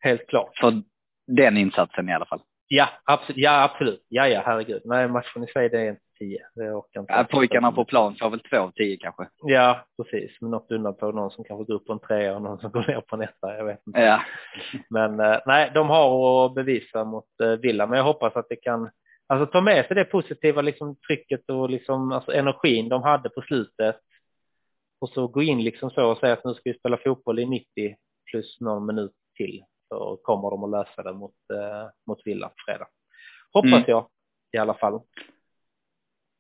[0.01, 0.59] Helt klart.
[0.59, 0.83] För
[1.27, 2.41] den insatsen i alla fall.
[2.69, 3.39] Ja, absolut.
[3.39, 4.07] Ja, absolut.
[4.09, 4.83] Ja, ja, herregud.
[4.85, 6.39] Nej, matchen i sig det är inte 10.
[6.55, 7.13] Det orkar inte.
[7.13, 9.29] Ja, pojkarna på plan får väl 2 av 10 kanske.
[9.43, 10.41] Ja, precis.
[10.41, 11.15] Med något undantag.
[11.15, 13.23] Någon som kanske går upp på en trea och någon som går ner på en
[13.23, 13.57] etta.
[13.57, 14.01] Jag vet inte.
[14.01, 14.21] Ja.
[14.91, 17.87] Men eh, nej, de har att bevisa mot eh, Villa.
[17.87, 18.91] Men jag hoppas att det kan
[19.27, 23.43] alltså ta med sig det positiva liksom trycket och liksom alltså energin de hade på
[23.43, 23.97] slutet.
[25.01, 27.47] Och så gå in liksom så och säga att nu ska vi spela fotboll i
[27.47, 27.97] 90
[28.31, 29.65] plus någon minut till.
[29.89, 32.87] Så kommer de att lösa det mot, eh, mot Villa på fredag.
[33.53, 33.85] Hoppas mm.
[33.87, 34.07] jag
[34.53, 35.01] i alla fall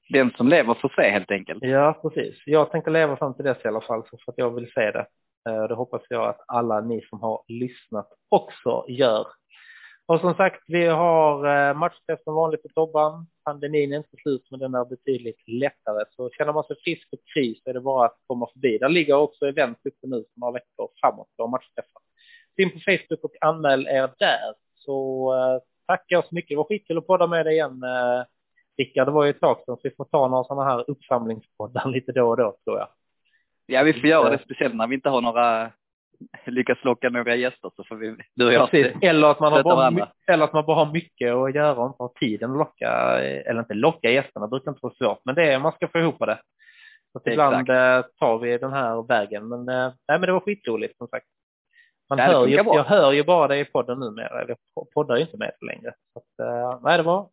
[0.08, 1.58] den som lever får se helt enkelt.
[1.62, 2.42] Ja, precis.
[2.46, 4.90] Jag tänker leva fram till dess i alla fall, så för att jag vill se
[4.90, 5.06] det.
[5.48, 9.26] Eh, det hoppas jag att alla ni som har lyssnat också gör.
[10.06, 13.26] Och som sagt, vi har eh, matchträff matchtest som vanligt på Tobban.
[13.44, 16.04] Pandemin är inte slut, men den är betydligt lättare.
[16.10, 18.78] Så känner man sig frisk och kris så är det bara att komma förbi.
[18.78, 22.02] Där ligger också event uppe nu för några veckor framåt på matchträffar.
[22.56, 24.54] In på Facebook och anmäl er där.
[24.74, 26.48] Så eh, tackar så mycket.
[26.48, 27.82] Det var skitkul att podda med dig igen.
[28.78, 31.88] Rickard, det var ju ett tag sedan, så vi får ta några sådana här uppsamlingspoddar
[31.90, 32.88] lite då och då, tror jag.
[33.66, 35.70] Ja, vi får göra det, speciellt när vi inte har några,
[36.46, 38.96] lyckas locka några gäster, så får vi, du och jag, Precis.
[39.02, 42.02] eller, att man har bara, eller att man bara har mycket att göra och inte
[42.02, 45.52] har tiden att locka, eller inte locka gästerna, det brukar inte vara svårt, men det
[45.52, 46.38] är, man ska få ihop det.
[47.12, 48.06] Så att ibland Exakt.
[48.06, 51.26] Eh, tar vi den här vägen, men, eh, nej, men det var skitroligt som sagt.
[52.08, 54.56] Man hör ju, jag hör ju bara det i podden numera, jag
[54.94, 55.94] poddar ju inte med det längre.
[56.12, 57.28] Så att, eh, nej, det var,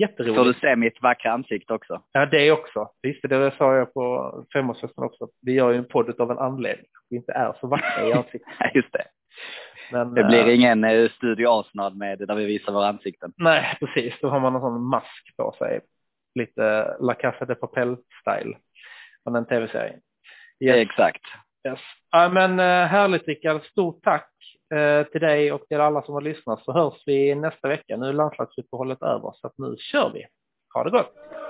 [0.00, 0.36] Jätteroligt.
[0.36, 2.02] Får du se mitt vackra ansikte också?
[2.12, 2.88] Ja, det också.
[3.02, 5.28] Visst, det sa jag på femårsfesten också.
[5.42, 6.86] Vi gör ju en podd av en anledning.
[7.10, 8.52] Vi inte är så vackra i ansiktet.
[8.74, 9.04] Just det.
[9.92, 13.32] Men, det blir äh, ingen uh, Studio Arsenal med där vi visar våra ansikten.
[13.36, 14.14] Nej, precis.
[14.20, 15.80] Då har man en sån mask på sig.
[16.34, 18.56] Lite La Casa de Papel-style
[19.24, 20.00] från den tv-serien.
[20.60, 20.76] Yes.
[20.76, 21.22] Exakt.
[21.68, 21.80] Yes.
[22.10, 23.62] Ja, men uh, härligt Rickard.
[23.62, 24.30] Stort tack
[24.63, 27.96] Eh, Eh, till dig och till alla som har lyssnat så hörs vi nästa vecka.
[27.96, 30.26] Nu är landslagsuppehållet över så att nu kör vi.
[30.74, 31.43] Ha det gott!